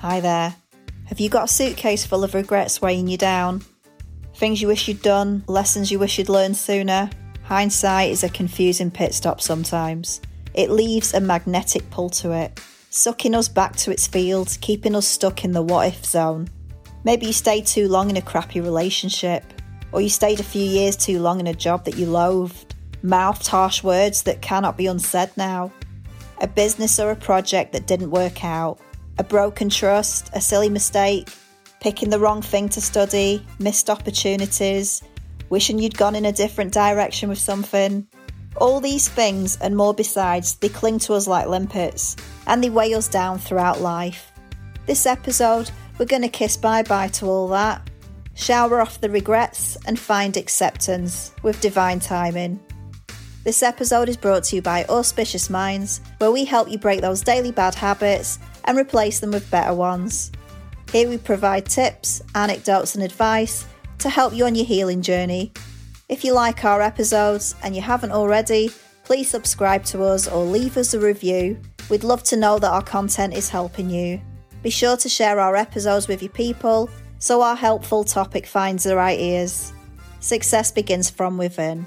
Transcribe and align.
Hi 0.00 0.18
there. 0.20 0.54
Have 1.08 1.20
you 1.20 1.28
got 1.28 1.44
a 1.44 1.52
suitcase 1.52 2.06
full 2.06 2.24
of 2.24 2.32
regrets 2.32 2.80
weighing 2.80 3.06
you 3.06 3.18
down? 3.18 3.62
Things 4.34 4.62
you 4.62 4.66
wish 4.66 4.88
you'd 4.88 5.02
done, 5.02 5.44
lessons 5.46 5.92
you 5.92 5.98
wish 5.98 6.16
you'd 6.16 6.30
learned 6.30 6.56
sooner? 6.56 7.10
Hindsight 7.42 8.10
is 8.10 8.24
a 8.24 8.30
confusing 8.30 8.90
pit 8.90 9.12
stop 9.12 9.42
sometimes. 9.42 10.22
It 10.54 10.70
leaves 10.70 11.12
a 11.12 11.20
magnetic 11.20 11.90
pull 11.90 12.08
to 12.20 12.32
it, 12.32 12.58
sucking 12.88 13.34
us 13.34 13.46
back 13.46 13.76
to 13.76 13.90
its 13.90 14.06
field, 14.06 14.56
keeping 14.62 14.96
us 14.96 15.06
stuck 15.06 15.44
in 15.44 15.52
the 15.52 15.60
what 15.60 15.88
if 15.88 16.06
zone. 16.06 16.48
Maybe 17.04 17.26
you 17.26 17.34
stayed 17.34 17.66
too 17.66 17.86
long 17.86 18.08
in 18.08 18.16
a 18.16 18.22
crappy 18.22 18.62
relationship, 18.62 19.44
or 19.92 20.00
you 20.00 20.08
stayed 20.08 20.40
a 20.40 20.44
few 20.44 20.64
years 20.64 20.96
too 20.96 21.20
long 21.20 21.40
in 21.40 21.46
a 21.46 21.52
job 21.52 21.84
that 21.84 21.98
you 21.98 22.06
loathed, 22.06 22.74
mouthed 23.02 23.46
harsh 23.46 23.82
words 23.82 24.22
that 24.22 24.40
cannot 24.40 24.78
be 24.78 24.86
unsaid 24.86 25.30
now, 25.36 25.70
a 26.40 26.48
business 26.48 26.98
or 26.98 27.10
a 27.10 27.16
project 27.16 27.74
that 27.74 27.86
didn't 27.86 28.10
work 28.10 28.42
out, 28.46 28.80
a 29.20 29.24
broken 29.24 29.68
trust, 29.68 30.30
a 30.32 30.40
silly 30.40 30.70
mistake, 30.70 31.28
picking 31.80 32.08
the 32.08 32.18
wrong 32.18 32.40
thing 32.40 32.70
to 32.70 32.80
study, 32.80 33.44
missed 33.58 33.90
opportunities, 33.90 35.02
wishing 35.50 35.78
you'd 35.78 35.96
gone 35.96 36.14
in 36.14 36.24
a 36.24 36.32
different 36.32 36.72
direction 36.72 37.28
with 37.28 37.38
something. 37.38 38.06
All 38.56 38.80
these 38.80 39.08
things 39.08 39.58
and 39.58 39.76
more 39.76 39.92
besides, 39.92 40.54
they 40.56 40.70
cling 40.70 40.98
to 41.00 41.12
us 41.12 41.26
like 41.26 41.48
limpets 41.48 42.16
and 42.46 42.64
they 42.64 42.70
weigh 42.70 42.94
us 42.94 43.08
down 43.08 43.38
throughout 43.38 43.82
life. 43.82 44.32
This 44.86 45.04
episode, 45.04 45.70
we're 45.98 46.06
going 46.06 46.22
to 46.22 46.28
kiss 46.28 46.56
bye 46.56 46.82
bye 46.82 47.08
to 47.08 47.26
all 47.26 47.48
that, 47.48 47.90
shower 48.34 48.80
off 48.80 49.02
the 49.02 49.10
regrets, 49.10 49.76
and 49.86 49.98
find 49.98 50.38
acceptance 50.38 51.32
with 51.42 51.60
divine 51.60 52.00
timing. 52.00 52.58
This 53.42 53.62
episode 53.62 54.10
is 54.10 54.18
brought 54.18 54.44
to 54.44 54.56
you 54.56 54.60
by 54.60 54.84
Auspicious 54.84 55.48
Minds, 55.48 56.02
where 56.18 56.30
we 56.30 56.44
help 56.44 56.70
you 56.70 56.76
break 56.76 57.00
those 57.00 57.22
daily 57.22 57.50
bad 57.50 57.74
habits 57.74 58.38
and 58.64 58.76
replace 58.76 59.18
them 59.18 59.30
with 59.30 59.50
better 59.50 59.72
ones. 59.72 60.30
Here 60.92 61.08
we 61.08 61.16
provide 61.16 61.64
tips, 61.64 62.20
anecdotes, 62.34 62.96
and 62.96 63.02
advice 63.02 63.64
to 64.00 64.10
help 64.10 64.34
you 64.34 64.44
on 64.44 64.54
your 64.54 64.66
healing 64.66 65.00
journey. 65.00 65.54
If 66.10 66.22
you 66.22 66.34
like 66.34 66.66
our 66.66 66.82
episodes 66.82 67.54
and 67.62 67.74
you 67.74 67.80
haven't 67.80 68.12
already, 68.12 68.72
please 69.04 69.30
subscribe 69.30 69.84
to 69.84 70.02
us 70.02 70.28
or 70.28 70.44
leave 70.44 70.76
us 70.76 70.92
a 70.92 71.00
review. 71.00 71.58
We'd 71.88 72.04
love 72.04 72.22
to 72.24 72.36
know 72.36 72.58
that 72.58 72.70
our 72.70 72.82
content 72.82 73.32
is 73.32 73.48
helping 73.48 73.88
you. 73.88 74.20
Be 74.62 74.68
sure 74.68 74.98
to 74.98 75.08
share 75.08 75.40
our 75.40 75.56
episodes 75.56 76.08
with 76.08 76.22
your 76.22 76.32
people 76.32 76.90
so 77.20 77.40
our 77.40 77.56
helpful 77.56 78.04
topic 78.04 78.46
finds 78.46 78.84
the 78.84 78.96
right 78.96 79.18
ears. 79.18 79.72
Success 80.20 80.70
begins 80.70 81.08
from 81.08 81.38
within. 81.38 81.86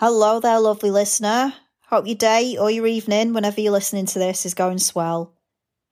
Hello 0.00 0.40
there, 0.40 0.58
lovely 0.58 0.90
listener. 0.90 1.52
Hope 1.88 2.06
your 2.06 2.16
day 2.16 2.56
or 2.56 2.70
your 2.70 2.86
evening, 2.86 3.34
whenever 3.34 3.60
you're 3.60 3.70
listening 3.70 4.06
to 4.06 4.18
this, 4.18 4.46
is 4.46 4.54
going 4.54 4.78
swell. 4.78 5.34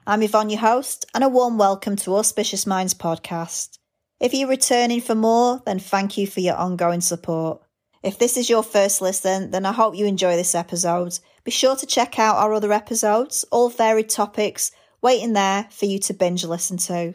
I'm 0.06 0.22
Yvonne, 0.22 0.48
your 0.48 0.60
host, 0.60 1.04
and 1.14 1.22
a 1.22 1.28
warm 1.28 1.58
welcome 1.58 1.94
to 1.96 2.16
Auspicious 2.16 2.66
Minds 2.66 2.94
podcast. 2.94 3.76
If 4.18 4.32
you're 4.32 4.48
returning 4.48 5.02
for 5.02 5.14
more, 5.14 5.60
then 5.66 5.78
thank 5.78 6.16
you 6.16 6.26
for 6.26 6.40
your 6.40 6.56
ongoing 6.56 7.02
support. 7.02 7.60
If 8.02 8.18
this 8.18 8.38
is 8.38 8.48
your 8.48 8.62
first 8.62 9.02
listen, 9.02 9.50
then 9.50 9.66
I 9.66 9.72
hope 9.72 9.94
you 9.94 10.06
enjoy 10.06 10.36
this 10.36 10.54
episode. 10.54 11.18
Be 11.44 11.50
sure 11.50 11.76
to 11.76 11.84
check 11.84 12.18
out 12.18 12.36
our 12.36 12.54
other 12.54 12.72
episodes, 12.72 13.44
all 13.52 13.68
varied 13.68 14.08
topics, 14.08 14.72
waiting 15.02 15.34
there 15.34 15.68
for 15.70 15.84
you 15.84 15.98
to 15.98 16.14
binge 16.14 16.46
listen 16.46 16.78
to. 16.78 17.12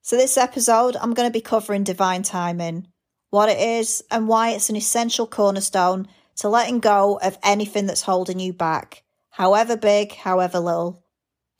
So, 0.00 0.16
this 0.16 0.38
episode, 0.38 0.96
I'm 0.96 1.12
going 1.12 1.28
to 1.28 1.38
be 1.38 1.42
covering 1.42 1.84
divine 1.84 2.22
timing, 2.22 2.86
what 3.34 3.48
it 3.48 3.58
is, 3.58 4.00
and 4.12 4.28
why 4.28 4.50
it's 4.50 4.70
an 4.70 4.76
essential 4.76 5.26
cornerstone 5.26 6.06
to 6.36 6.48
letting 6.48 6.78
go 6.78 7.18
of 7.20 7.36
anything 7.42 7.84
that's 7.84 8.02
holding 8.02 8.38
you 8.38 8.52
back, 8.52 9.02
however 9.30 9.76
big, 9.76 10.14
however 10.14 10.60
little. 10.60 11.02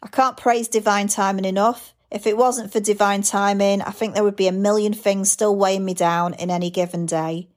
I 0.01 0.07
can't 0.07 0.37
praise 0.37 0.69
divine 0.69 1.09
timing 1.09 1.45
enough. 1.45 1.93
If 2.13 2.29
it 2.29 2.37
wasn't 2.37 2.73
for 2.73 2.79
divine 2.79 3.23
timing, 3.23 3.83
I 3.83 3.91
think 3.91 4.15
there 4.15 4.23
would 4.23 4.37
be 4.37 4.47
a 4.47 4.53
million 4.53 4.93
things 4.93 5.33
still 5.33 5.57
weighing 5.57 5.85
me 5.85 5.95
down 5.95 6.35
in 6.35 6.49
any 6.49 6.71
given 6.71 7.07
day. 7.07 7.49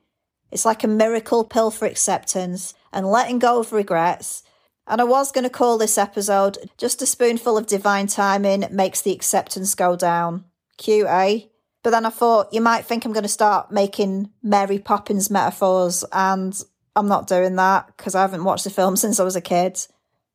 It's 0.49 0.65
like 0.65 0.83
a 0.83 0.87
miracle 0.87 1.43
pill 1.43 1.69
for 1.69 1.85
acceptance 1.85 2.73
and 2.91 3.05
letting 3.05 3.37
go 3.37 3.59
of 3.59 3.71
regrets. 3.71 4.41
And 4.87 4.99
I 4.99 5.03
was 5.03 5.31
going 5.31 5.43
to 5.43 5.49
call 5.51 5.77
this 5.77 5.95
episode 5.95 6.57
Just 6.79 7.03
a 7.03 7.05
Spoonful 7.05 7.55
of 7.55 7.67
Divine 7.67 8.07
Timing 8.07 8.65
Makes 8.71 9.03
the 9.03 9.11
Acceptance 9.11 9.75
Go 9.75 9.95
Down. 9.95 10.45
Cute, 10.77 11.05
eh? 11.05 11.41
But 11.87 11.91
then 11.91 12.05
I 12.05 12.09
thought 12.09 12.51
you 12.51 12.59
might 12.59 12.83
think 12.83 13.05
I'm 13.05 13.13
going 13.13 13.23
to 13.23 13.29
start 13.29 13.71
making 13.71 14.29
Mary 14.43 14.77
Poppins 14.77 15.29
metaphors, 15.29 16.03
and 16.11 16.53
I'm 16.97 17.07
not 17.07 17.27
doing 17.27 17.55
that 17.55 17.87
because 17.95 18.13
I 18.13 18.19
haven't 18.19 18.43
watched 18.43 18.65
the 18.65 18.69
film 18.69 18.95
since 18.97 19.21
I 19.21 19.23
was 19.23 19.37
a 19.37 19.41
kid. 19.41 19.79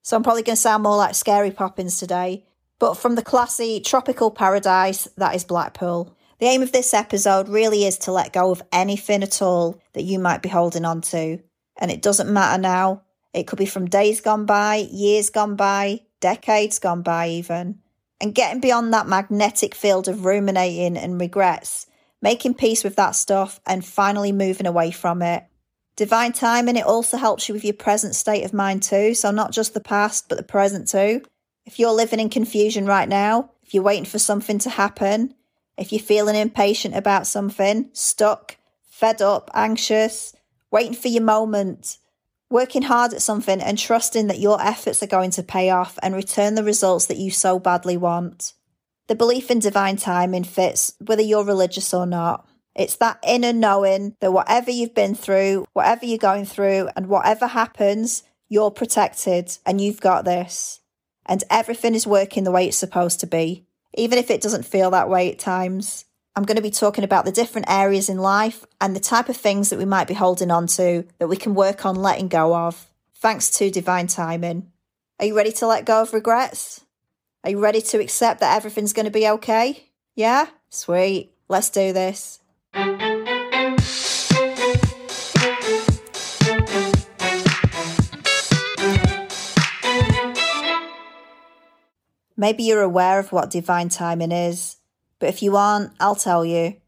So 0.01 0.17
I'm 0.17 0.23
probably 0.23 0.45
going 0.45 0.57
to 0.57 0.63
sound 0.63 0.83
more 0.83 0.97
like 0.97 1.15
Scary 1.15 1.51
Poppins 1.51 1.99
today. 1.99 2.47
But 2.79 2.95
from 2.95 3.17
the 3.17 3.23
classy 3.23 3.81
tropical 3.81 4.31
paradise 4.31 5.09
that 5.19 5.35
is 5.35 5.45
Blackpool. 5.45 6.17
The 6.39 6.47
aim 6.47 6.63
of 6.63 6.73
this 6.73 6.95
episode 6.95 7.51
really 7.51 7.85
is 7.85 7.99
to 7.99 8.13
let 8.13 8.33
go 8.33 8.51
of 8.51 8.63
anything 8.73 9.23
at 9.23 9.43
all 9.43 9.79
that 9.93 10.05
you 10.05 10.19
might 10.19 10.41
be 10.41 10.49
holding 10.49 10.87
on 10.87 11.03
to. 11.03 11.39
And 11.77 11.91
it 11.91 12.01
doesn't 12.01 12.33
matter 12.33 12.63
now. 12.63 13.03
It 13.35 13.47
could 13.47 13.59
be 13.59 13.67
from 13.67 13.91
days 13.91 14.23
gone 14.23 14.47
by, 14.47 14.89
years 14.91 15.29
gone 15.29 15.57
by, 15.57 16.01
decades 16.19 16.79
gone 16.79 17.03
by, 17.03 17.29
even. 17.29 17.81
And 18.23 18.35
getting 18.35 18.61
beyond 18.61 18.95
that 18.95 19.09
magnetic 19.09 19.75
field 19.75 20.07
of 20.07 20.25
ruminating 20.25 20.97
and 20.97 21.21
regrets, 21.21 21.87
making 22.23 22.55
peace 22.55 22.85
with 22.85 22.95
that 22.97 23.17
stuff, 23.17 23.61
and 23.67 23.85
finally 23.85 24.31
moving 24.31 24.67
away 24.67 24.93
from 24.93 25.23
it. 25.23 25.45
Divine 25.97 26.33
timing, 26.33 26.77
it 26.77 26.87
also 26.87 27.17
helps 27.17 27.49
you 27.49 27.53
with 27.53 27.65
your 27.65 27.75
present 27.75 28.15
state 28.15 28.45
of 28.45 28.55
mind 28.55 28.85
too. 28.85 29.15
So, 29.15 29.33
not 29.33 29.51
just 29.51 29.75
the 29.75 29.81
past, 29.81 30.29
but 30.29 30.39
the 30.39 30.45
present 30.45 30.89
too. 30.89 31.23
If 31.67 31.81
you're 31.81 31.91
living 31.91 32.21
in 32.21 32.31
confusion 32.31 32.87
right 32.87 33.09
now, 33.09 33.51
if 33.65 33.75
you're 33.75 33.83
waiting 33.83 34.05
for 34.05 34.21
something 34.21 34.59
to 34.61 34.71
happen, 34.71 35.35
if 35.77 35.93
you're 35.93 36.01
feeling 36.01 36.37
impatient 36.37 36.95
about 36.95 37.27
something, 37.27 37.91
stuck, 37.93 38.57
fed 38.89 39.21
up, 39.21 39.51
anxious, 39.53 40.33
waiting 40.71 40.95
for 40.95 41.09
your 41.09 41.25
moment, 41.25 41.99
working 42.53 42.83
hard 42.83 43.13
at 43.15 43.23
something 43.23 43.61
and 43.61 43.79
trusting 43.79 44.27
that 44.29 44.39
your 44.39 44.63
efforts 44.63 45.03
are 45.03 45.09
going 45.09 45.31
to 45.33 45.43
pay 45.43 45.71
off 45.71 45.99
and 46.03 46.15
return 46.15 46.55
the 46.55 46.63
results 46.63 47.07
that 47.07 47.17
you 47.17 47.31
so 47.31 47.59
badly 47.59 47.97
want. 47.97 48.53
The 49.09 49.15
belief 49.15 49.51
in 49.51 49.59
divine 49.59 49.97
timing 49.97 50.45
fits 50.45 50.95
whether 51.05 51.23
you're 51.23 51.45
religious 51.45 51.93
or 51.93 52.07
not. 52.07 52.47
It's 52.75 52.97
that 52.97 53.19
inner 53.27 53.53
knowing 53.53 54.17
that 54.21 54.33
whatever 54.33 54.71
you've 54.71 54.95
been 54.95 55.15
through, 55.15 55.67
whatever 55.73 56.07
you're 56.07 56.19
going 56.19 56.45
through, 56.45 56.89
and 56.95 57.09
whatever 57.09 57.47
happens, 57.49 58.23
you're 58.49 58.71
protected 58.71 59.59
and 59.67 59.81
you've 59.81 60.01
got 60.01 60.25
this. 60.25 60.81
And 61.27 61.43
everything 61.51 61.95
is 61.95 62.07
working 62.07 62.45
the 62.45 62.51
way 62.51 62.67
it's 62.67 62.77
supposed 62.77 63.21
to 63.21 63.27
be, 63.27 63.67
even 63.95 64.19
if 64.19 64.31
it 64.31 64.41
doesn't 64.41 64.67
feel 64.67 64.91
that 64.91 65.09
way 65.09 65.33
at 65.33 65.39
times. 65.39 66.05
I'm 66.35 66.45
going 66.45 66.57
to 66.57 66.63
be 66.63 66.71
talking 66.71 67.05
about 67.05 67.27
the 67.27 67.33
different 67.33 67.69
areas 67.69 68.09
in 68.09 68.17
life 68.17 68.65
and 68.81 68.97
the 68.97 69.01
type 69.01 69.29
of 69.29 69.37
things 69.37 69.69
that 69.69 69.79
we 69.79 69.85
might 69.85 70.09
be 70.09 70.15
holding 70.15 70.51
on 70.51 70.67
to 70.69 71.05
that 71.19 71.29
we 71.29 71.37
can 71.37 71.55
work 71.55 71.85
on 71.85 71.95
letting 71.95 72.29
go 72.29 72.57
of, 72.57 72.89
thanks 73.17 73.51
to 73.59 73.71
divine 73.71 74.07
timing. 74.07 74.73
Are 75.21 75.27
you 75.27 75.37
ready 75.37 75.53
to 75.53 75.67
let 75.67 75.85
go 75.85 76.01
of 76.01 76.15
regrets? 76.15 76.87
Are 77.45 77.51
you 77.51 77.61
ready 77.61 77.83
to 77.83 78.01
accept 78.01 78.41
that 78.41 78.57
everything's 78.57 78.95
going 78.95 79.05
to 79.05 79.11
be 79.11 79.29
okay? 79.29 79.91
Yeah? 80.15 80.47
Sweet. 80.71 81.33
Let's 81.49 81.69
do 81.69 81.93
this. 81.93 82.41
Maybe 92.39 92.63
you're 92.63 92.81
aware 92.81 93.19
of 93.19 93.33
what 93.33 93.51
divine 93.51 93.91
timing 93.91 94.33
is, 94.33 94.79
but 95.23 95.29
if 95.29 95.41
you 95.41 95.55
aren't, 95.55 95.93
I'll 96.01 96.17
tell 96.17 96.45
you. 96.45 96.79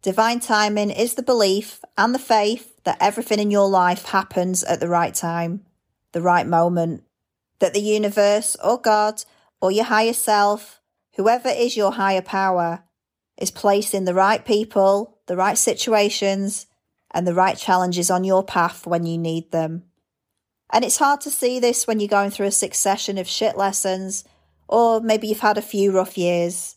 Divine 0.00 0.40
timing 0.40 0.88
is 0.88 1.12
the 1.12 1.22
belief 1.22 1.84
and 1.98 2.14
the 2.14 2.18
faith 2.18 2.74
that 2.84 2.96
everything 3.02 3.38
in 3.38 3.50
your 3.50 3.68
life 3.68 4.06
happens 4.06 4.64
at 4.64 4.80
the 4.80 4.88
right 4.88 5.12
time, 5.12 5.66
the 6.12 6.22
right 6.22 6.46
moment, 6.46 7.02
that 7.58 7.74
the 7.74 7.82
universe 7.82 8.56
or 8.64 8.80
God 8.80 9.22
or 9.60 9.70
your 9.70 9.84
higher 9.84 10.14
self, 10.14 10.80
whoever 11.16 11.50
is 11.50 11.76
your 11.76 11.92
higher 11.92 12.22
power, 12.22 12.82
is 13.36 13.50
placing 13.50 14.06
the 14.06 14.14
right 14.14 14.42
people, 14.42 15.18
the 15.26 15.36
right 15.36 15.58
situations, 15.58 16.64
and 17.10 17.26
the 17.26 17.34
right 17.34 17.58
challenges 17.58 18.10
on 18.10 18.24
your 18.24 18.42
path 18.42 18.86
when 18.86 19.04
you 19.04 19.18
need 19.18 19.52
them. 19.52 19.82
And 20.70 20.82
it's 20.82 20.96
hard 20.96 21.20
to 21.20 21.30
see 21.30 21.60
this 21.60 21.86
when 21.86 22.00
you're 22.00 22.08
going 22.08 22.30
through 22.30 22.46
a 22.46 22.52
succession 22.52 23.18
of 23.18 23.28
shit 23.28 23.58
lessons, 23.58 24.24
or 24.66 25.02
maybe 25.02 25.28
you've 25.28 25.40
had 25.40 25.58
a 25.58 25.62
few 25.62 25.92
rough 25.92 26.16
years. 26.16 26.76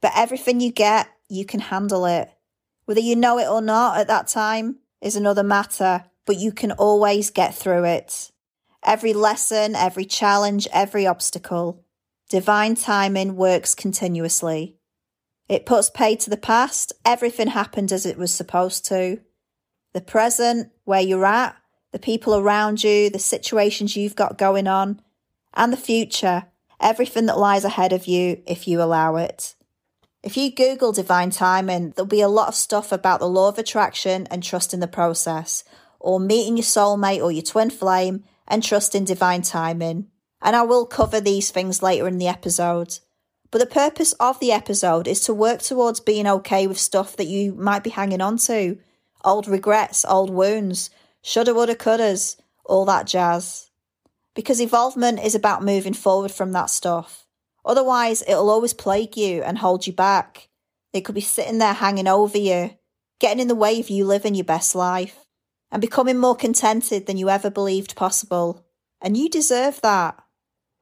But 0.00 0.12
everything 0.14 0.60
you 0.60 0.72
get, 0.72 1.08
you 1.28 1.44
can 1.44 1.60
handle 1.60 2.06
it. 2.06 2.30
Whether 2.84 3.00
you 3.00 3.16
know 3.16 3.38
it 3.38 3.48
or 3.48 3.60
not 3.60 3.98
at 3.98 4.08
that 4.08 4.28
time 4.28 4.76
is 5.00 5.16
another 5.16 5.42
matter, 5.42 6.04
but 6.24 6.36
you 6.36 6.52
can 6.52 6.72
always 6.72 7.30
get 7.30 7.54
through 7.54 7.84
it. 7.84 8.30
Every 8.84 9.12
lesson, 9.12 9.74
every 9.74 10.04
challenge, 10.04 10.68
every 10.72 11.06
obstacle. 11.06 11.84
Divine 12.28 12.74
timing 12.76 13.36
works 13.36 13.74
continuously. 13.74 14.76
It 15.48 15.66
puts 15.66 15.90
pay 15.90 16.16
to 16.16 16.30
the 16.30 16.36
past. 16.36 16.92
Everything 17.04 17.48
happened 17.48 17.92
as 17.92 18.06
it 18.06 18.18
was 18.18 18.32
supposed 18.32 18.84
to. 18.86 19.20
the 19.96 20.00
present, 20.02 20.70
where 20.84 21.00
you're 21.00 21.24
at, 21.24 21.56
the 21.90 21.98
people 21.98 22.36
around 22.36 22.84
you, 22.84 23.08
the 23.08 23.18
situations 23.18 23.96
you've 23.96 24.14
got 24.14 24.36
going 24.36 24.66
on, 24.66 25.00
and 25.54 25.72
the 25.72 25.76
future, 25.78 26.44
everything 26.78 27.24
that 27.24 27.38
lies 27.38 27.64
ahead 27.64 27.94
of 27.94 28.06
you 28.06 28.42
if 28.46 28.68
you 28.68 28.82
allow 28.82 29.16
it. 29.16 29.55
If 30.26 30.36
you 30.36 30.50
Google 30.50 30.90
divine 30.90 31.30
timing, 31.30 31.90
there'll 31.90 32.08
be 32.08 32.20
a 32.20 32.26
lot 32.26 32.48
of 32.48 32.56
stuff 32.56 32.90
about 32.90 33.20
the 33.20 33.28
law 33.28 33.48
of 33.48 33.58
attraction 33.58 34.26
and 34.28 34.42
trust 34.42 34.74
in 34.74 34.80
the 34.80 34.88
process, 34.88 35.62
or 36.00 36.18
meeting 36.18 36.56
your 36.56 36.64
soulmate 36.64 37.22
or 37.22 37.30
your 37.30 37.44
twin 37.44 37.70
flame 37.70 38.24
and 38.48 38.60
trust 38.60 38.96
in 38.96 39.04
divine 39.04 39.42
timing. 39.42 40.08
And 40.42 40.56
I 40.56 40.62
will 40.62 40.84
cover 40.84 41.20
these 41.20 41.52
things 41.52 41.80
later 41.80 42.08
in 42.08 42.18
the 42.18 42.26
episode. 42.26 42.98
But 43.52 43.58
the 43.58 43.66
purpose 43.66 44.14
of 44.14 44.40
the 44.40 44.50
episode 44.50 45.06
is 45.06 45.20
to 45.26 45.32
work 45.32 45.62
towards 45.62 46.00
being 46.00 46.26
okay 46.26 46.66
with 46.66 46.80
stuff 46.80 47.14
that 47.18 47.28
you 47.28 47.52
might 47.52 47.84
be 47.84 47.90
hanging 47.90 48.20
on 48.20 48.36
to 48.38 48.78
old 49.24 49.46
regrets, 49.46 50.04
old 50.04 50.30
wounds, 50.30 50.90
shoulda, 51.22 51.54
woulda, 51.54 51.76
couldas, 51.76 52.34
all 52.64 52.84
that 52.86 53.06
jazz. 53.06 53.70
Because 54.34 54.60
evolvement 54.60 55.24
is 55.24 55.36
about 55.36 55.62
moving 55.62 55.94
forward 55.94 56.32
from 56.32 56.50
that 56.50 56.68
stuff. 56.68 57.25
Otherwise, 57.66 58.22
it'll 58.28 58.48
always 58.48 58.72
plague 58.72 59.16
you 59.16 59.42
and 59.42 59.58
hold 59.58 59.86
you 59.86 59.92
back. 59.92 60.48
It 60.92 61.00
could 61.04 61.16
be 61.16 61.20
sitting 61.20 61.58
there 61.58 61.74
hanging 61.74 62.06
over 62.06 62.38
you, 62.38 62.70
getting 63.18 63.40
in 63.40 63.48
the 63.48 63.54
way 63.56 63.80
of 63.80 63.90
you 63.90 64.06
living 64.06 64.36
your 64.36 64.44
best 64.44 64.74
life 64.74 65.26
and 65.72 65.80
becoming 65.80 66.16
more 66.16 66.36
contented 66.36 67.06
than 67.06 67.16
you 67.16 67.28
ever 67.28 67.50
believed 67.50 67.96
possible. 67.96 68.64
And 69.02 69.16
you 69.16 69.28
deserve 69.28 69.80
that. 69.82 70.22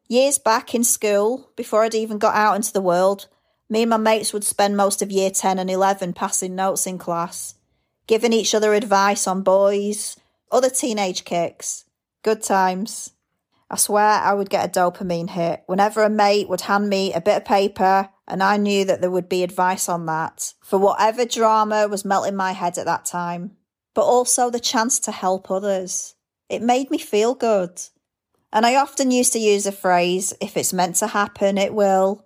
Years 0.08 0.38
back 0.38 0.74
in 0.74 0.84
school, 0.84 1.50
before 1.56 1.82
I'd 1.82 1.94
even 1.94 2.18
got 2.18 2.34
out 2.34 2.54
into 2.54 2.72
the 2.72 2.82
world, 2.82 3.28
me 3.70 3.82
and 3.82 3.90
my 3.90 3.96
mates 3.96 4.34
would 4.34 4.44
spend 4.44 4.76
most 4.76 5.00
of 5.00 5.10
year 5.10 5.30
10 5.30 5.58
and 5.58 5.70
11 5.70 6.12
passing 6.12 6.54
notes 6.54 6.86
in 6.86 6.98
class, 6.98 7.54
giving 8.06 8.34
each 8.34 8.54
other 8.54 8.74
advice 8.74 9.26
on 9.26 9.42
boys, 9.42 10.18
other 10.52 10.68
teenage 10.68 11.24
kicks. 11.24 11.86
Good 12.22 12.42
times. 12.42 13.13
I 13.70 13.76
swear 13.76 14.04
I 14.04 14.34
would 14.34 14.50
get 14.50 14.64
a 14.64 14.80
dopamine 14.80 15.30
hit 15.30 15.62
whenever 15.66 16.02
a 16.02 16.10
mate 16.10 16.48
would 16.48 16.62
hand 16.62 16.88
me 16.88 17.12
a 17.12 17.20
bit 17.20 17.38
of 17.38 17.44
paper 17.44 18.10
and 18.26 18.42
I 18.42 18.56
knew 18.56 18.84
that 18.84 19.00
there 19.00 19.10
would 19.10 19.28
be 19.28 19.42
advice 19.42 19.88
on 19.88 20.06
that 20.06 20.54
for 20.62 20.78
whatever 20.78 21.24
drama 21.24 21.88
was 21.88 22.04
melting 22.04 22.36
my 22.36 22.52
head 22.52 22.78
at 22.78 22.86
that 22.86 23.04
time, 23.04 23.56
but 23.94 24.04
also 24.04 24.50
the 24.50 24.60
chance 24.60 24.98
to 25.00 25.12
help 25.12 25.50
others. 25.50 26.14
It 26.48 26.62
made 26.62 26.90
me 26.90 26.98
feel 26.98 27.34
good. 27.34 27.80
And 28.52 28.64
I 28.64 28.76
often 28.76 29.10
used 29.10 29.32
to 29.32 29.38
use 29.38 29.66
a 29.66 29.72
phrase 29.72 30.32
if 30.40 30.56
it's 30.56 30.72
meant 30.72 30.96
to 30.96 31.08
happen, 31.08 31.58
it 31.58 31.74
will. 31.74 32.24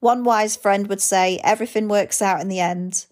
One 0.00 0.24
wise 0.24 0.56
friend 0.56 0.88
would 0.88 1.00
say, 1.00 1.40
everything 1.44 1.88
works 1.88 2.20
out 2.20 2.40
in 2.40 2.48
the 2.48 2.60
end. 2.60 3.06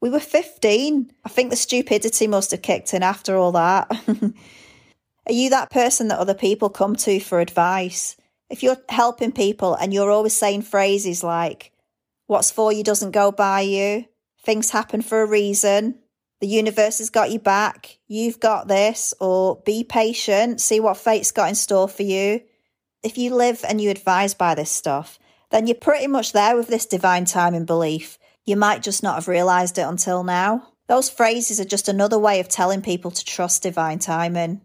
We 0.00 0.08
were 0.08 0.20
15. 0.20 1.12
I 1.24 1.28
think 1.28 1.50
the 1.50 1.56
stupidity 1.56 2.26
must 2.26 2.52
have 2.52 2.62
kicked 2.62 2.94
in 2.94 3.02
after 3.02 3.36
all 3.36 3.52
that. 3.52 3.90
Are 5.26 5.32
you 5.32 5.50
that 5.50 5.70
person 5.70 6.08
that 6.08 6.18
other 6.18 6.34
people 6.34 6.70
come 6.70 6.96
to 6.96 7.20
for 7.20 7.40
advice? 7.40 8.16
If 8.48 8.62
you're 8.62 8.78
helping 8.88 9.32
people 9.32 9.74
and 9.74 9.94
you're 9.94 10.10
always 10.10 10.36
saying 10.36 10.62
phrases 10.62 11.22
like, 11.22 11.72
what's 12.26 12.50
for 12.50 12.72
you 12.72 12.82
doesn't 12.82 13.12
go 13.12 13.30
by 13.30 13.60
you, 13.60 14.06
things 14.42 14.70
happen 14.70 15.02
for 15.02 15.22
a 15.22 15.26
reason, 15.26 15.98
the 16.40 16.48
universe 16.48 16.98
has 16.98 17.10
got 17.10 17.30
you 17.30 17.38
back. 17.38 17.98
You've 18.08 18.40
got 18.40 18.66
this, 18.66 19.12
or 19.20 19.60
be 19.64 19.84
patient, 19.84 20.60
see 20.60 20.80
what 20.80 20.96
fate's 20.96 21.32
got 21.32 21.50
in 21.50 21.54
store 21.54 21.88
for 21.88 22.02
you. 22.02 22.40
If 23.02 23.18
you 23.18 23.34
live 23.34 23.64
and 23.68 23.80
you 23.80 23.90
advise 23.90 24.34
by 24.34 24.54
this 24.54 24.70
stuff, 24.70 25.18
then 25.50 25.66
you're 25.66 25.74
pretty 25.74 26.06
much 26.06 26.32
there 26.32 26.56
with 26.56 26.68
this 26.68 26.86
divine 26.86 27.26
timing 27.26 27.66
belief. 27.66 28.18
You 28.46 28.56
might 28.56 28.82
just 28.82 29.02
not 29.02 29.16
have 29.16 29.28
realised 29.28 29.76
it 29.78 29.82
until 29.82 30.24
now. 30.24 30.68
Those 30.88 31.10
phrases 31.10 31.60
are 31.60 31.64
just 31.64 31.88
another 31.88 32.18
way 32.18 32.40
of 32.40 32.48
telling 32.48 32.82
people 32.82 33.10
to 33.10 33.24
trust 33.24 33.62
divine 33.62 33.98
timing. 33.98 34.62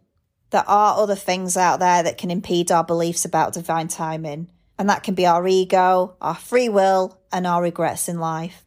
There 0.55 0.69
are 0.69 0.97
other 0.97 1.15
things 1.15 1.57
out 1.57 1.81
there 1.81 2.01
that 2.01 2.17
can 2.17 2.31
impede 2.31 2.71
our 2.71 2.85
beliefs 2.85 3.25
about 3.25 3.51
divine 3.51 3.89
timing, 3.89 4.47
and 4.79 4.89
that 4.89 5.03
can 5.03 5.13
be 5.13 5.25
our 5.25 5.45
ego, 5.45 6.15
our 6.21 6.33
free 6.33 6.69
will, 6.69 7.19
and 7.29 7.45
our 7.45 7.61
regrets 7.61 8.07
in 8.07 8.21
life. 8.21 8.63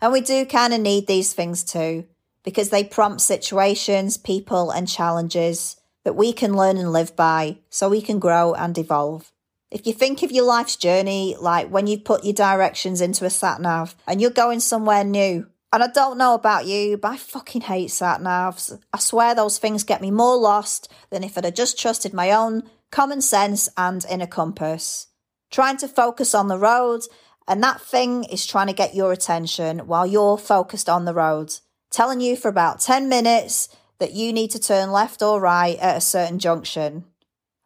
And 0.00 0.14
we 0.14 0.22
do 0.22 0.46
kind 0.46 0.72
of 0.72 0.80
need 0.80 1.06
these 1.06 1.34
things 1.34 1.62
too 1.62 2.06
because 2.42 2.70
they 2.70 2.84
prompt 2.84 3.20
situations, 3.20 4.16
people, 4.16 4.70
and 4.70 4.88
challenges 4.88 5.78
that 6.04 6.16
we 6.16 6.32
can 6.32 6.56
learn 6.56 6.78
and 6.78 6.90
live 6.90 7.14
by 7.14 7.58
so 7.68 7.90
we 7.90 8.00
can 8.00 8.18
grow 8.18 8.54
and 8.54 8.78
evolve. 8.78 9.30
If 9.70 9.86
you 9.86 9.92
think 9.92 10.22
of 10.22 10.32
your 10.32 10.46
life's 10.46 10.76
journey 10.76 11.36
like 11.38 11.68
when 11.68 11.86
you 11.86 11.98
put 11.98 12.24
your 12.24 12.32
directions 12.32 13.02
into 13.02 13.26
a 13.26 13.30
sat 13.30 13.60
nav 13.60 13.94
and 14.06 14.22
you're 14.22 14.30
going 14.30 14.60
somewhere 14.60 15.04
new, 15.04 15.48
and 15.76 15.84
I 15.84 15.88
don't 15.88 16.16
know 16.16 16.32
about 16.32 16.66
you, 16.66 16.96
but 16.96 17.12
I 17.12 17.16
fucking 17.18 17.60
hate 17.60 17.90
sat 17.90 18.20
navs. 18.20 18.80
I 18.94 18.98
swear 18.98 19.34
those 19.34 19.58
things 19.58 19.84
get 19.84 20.00
me 20.00 20.10
more 20.10 20.36
lost 20.36 20.90
than 21.10 21.22
if 21.22 21.36
I'd 21.36 21.44
have 21.44 21.52
just 21.52 21.78
trusted 21.78 22.14
my 22.14 22.32
own 22.32 22.62
common 22.90 23.20
sense 23.20 23.68
and 23.76 24.02
inner 24.10 24.26
compass. 24.26 25.08
Trying 25.50 25.76
to 25.76 25.86
focus 25.86 26.34
on 26.34 26.48
the 26.48 26.56
road, 26.58 27.02
and 27.46 27.62
that 27.62 27.82
thing 27.82 28.24
is 28.24 28.46
trying 28.46 28.68
to 28.68 28.72
get 28.72 28.94
your 28.94 29.12
attention 29.12 29.80
while 29.80 30.06
you're 30.06 30.38
focused 30.38 30.88
on 30.88 31.04
the 31.04 31.12
road 31.12 31.52
telling 31.90 32.20
you 32.20 32.36
for 32.36 32.48
about 32.48 32.80
10 32.80 33.08
minutes 33.08 33.68
that 33.98 34.12
you 34.12 34.32
need 34.32 34.50
to 34.52 34.58
turn 34.58 34.92
left 34.92 35.22
or 35.22 35.40
right 35.40 35.78
at 35.78 35.98
a 35.98 36.00
certain 36.00 36.38
junction. 36.38 37.04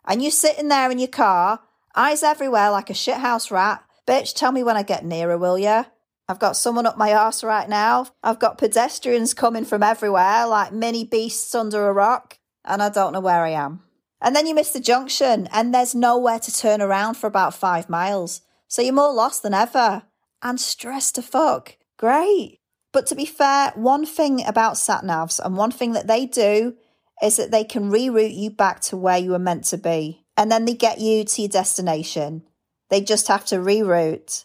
And 0.05 0.21
you're 0.21 0.33
sitting 0.33 0.67
there 0.67 0.91
in 0.91 0.99
your 0.99 1.09
car, 1.09 1.61
eyes 1.95 2.25
everywhere 2.25 2.71
like 2.71 2.91
a 2.91 2.95
shithouse 2.95 3.53
rat. 3.53 3.85
Bitch, 4.05 4.35
tell 4.35 4.53
me 4.53 4.65
when 4.65 4.77
I 4.77 4.83
get 4.83 5.05
nearer, 5.05 5.39
will 5.39 5.59
ya? 5.59 5.85
I've 6.31 6.39
got 6.39 6.57
someone 6.57 6.87
up 6.87 6.97
my 6.97 7.13
arse 7.13 7.43
right 7.43 7.69
now. 7.69 8.07
I've 8.23 8.39
got 8.39 8.57
pedestrians 8.57 9.35
coming 9.35 9.65
from 9.65 9.83
everywhere 9.83 10.47
like 10.47 10.73
mini 10.73 11.03
beasts 11.03 11.53
under 11.57 11.89
a 11.89 11.93
rock, 11.93 12.39
and 12.65 12.81
I 12.81 12.89
don't 12.89 13.13
know 13.13 13.21
where 13.21 13.43
I 13.43 13.51
am. 13.51 13.83
And 14.21 14.37
then 14.37 14.47
you 14.47 14.55
miss 14.55 14.71
the 14.71 14.79
junction, 14.79 15.49
and 15.53 15.75
there's 15.75 15.93
nowhere 15.93 16.39
to 16.39 16.57
turn 16.57 16.81
around 16.81 17.15
for 17.15 17.27
about 17.27 17.53
five 17.53 17.89
miles. 17.89 18.43
So 18.69 18.81
you're 18.81 18.93
more 18.93 19.13
lost 19.13 19.43
than 19.43 19.55
ever 19.55 20.05
and 20.41 20.61
stressed 20.61 21.17
to 21.17 21.23
fuck. 21.23 21.77
Great. 21.99 22.61
But 22.93 23.09
to 23.09 23.17
be 23.17 23.27
fair, 23.27 23.73
one 23.75 24.07
thing 24.07 24.47
about 24.47 24.79
sat 24.79 25.03
navs 25.03 25.41
and 25.45 25.57
one 25.57 25.73
thing 25.73 25.95
that 25.95 26.07
they 26.07 26.27
do 26.27 26.77
is 27.21 27.39
that 27.39 27.51
they 27.51 27.65
can 27.65 27.91
reroute 27.91 28.37
you 28.37 28.51
back 28.51 28.79
to 28.83 28.97
where 28.97 29.19
you 29.19 29.33
were 29.33 29.41
meant 29.41 29.65
to 29.65 29.79
be. 29.79 30.25
And 30.37 30.49
then 30.53 30.65
they 30.65 30.75
get 30.75 31.01
you 31.01 31.25
to 31.25 31.43
your 31.43 31.49
destination. 31.49 32.45
They 32.89 33.01
just 33.01 33.27
have 33.27 33.47
to 33.47 33.57
reroute. 33.57 34.45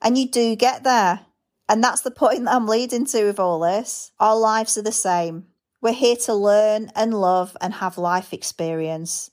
And 0.00 0.16
you 0.16 0.28
do 0.28 0.56
get 0.56 0.84
there. 0.84 1.20
And 1.68 1.84
that's 1.84 2.00
the 2.00 2.10
point 2.10 2.44
that 2.44 2.54
I'm 2.54 2.66
leading 2.66 3.04
to 3.06 3.24
with 3.24 3.38
all 3.38 3.60
this. 3.60 4.12
Our 4.18 4.36
lives 4.36 4.78
are 4.78 4.82
the 4.82 4.92
same. 4.92 5.46
We're 5.80 5.92
here 5.92 6.16
to 6.24 6.34
learn 6.34 6.90
and 6.96 7.14
love 7.14 7.56
and 7.60 7.74
have 7.74 7.98
life 7.98 8.32
experience. 8.32 9.30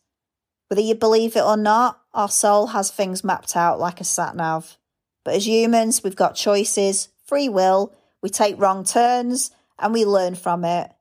Whether 0.67 0.81
you 0.81 0.95
believe 0.95 1.35
it 1.35 1.43
or 1.43 1.57
not, 1.57 2.01
our 2.13 2.29
soul 2.29 2.67
has 2.67 2.91
things 2.91 3.23
mapped 3.23 3.55
out 3.55 3.79
like 3.79 4.01
a 4.01 4.03
sat 4.03 4.35
nav. 4.35 4.77
But 5.23 5.35
as 5.35 5.47
humans, 5.47 6.03
we've 6.03 6.15
got 6.15 6.35
choices, 6.35 7.09
free 7.23 7.49
will, 7.49 7.93
we 8.21 8.29
take 8.29 8.59
wrong 8.59 8.83
turns 8.83 9.51
and 9.79 9.93
we 9.93 10.05
learn 10.05 10.35
from 10.35 10.65
it. 10.65 10.91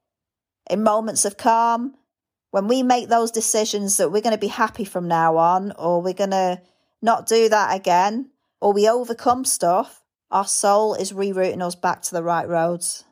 In 0.71 0.83
moments 0.83 1.25
of 1.25 1.37
calm, 1.37 1.94
when 2.50 2.68
we 2.68 2.83
make 2.83 3.09
those 3.09 3.30
decisions 3.30 3.97
that 3.97 4.11
we're 4.11 4.23
going 4.23 4.35
to 4.35 4.38
be 4.38 4.47
happy 4.47 4.85
from 4.85 5.09
now 5.09 5.37
on, 5.37 5.73
or 5.73 6.00
we're 6.00 6.14
going 6.14 6.30
to 6.30 6.61
not 7.02 7.26
do 7.26 7.49
that 7.49 7.76
again, 7.76 8.30
or 8.64 8.73
we 8.73 8.88
overcome 8.88 9.44
stuff, 9.44 10.02
our 10.30 10.47
soul 10.47 10.94
is 10.94 11.12
rerouting 11.12 11.61
us 11.61 11.75
back 11.75 12.00
to 12.00 12.14
the 12.14 12.23
right 12.23 12.49
roads. 12.49 13.04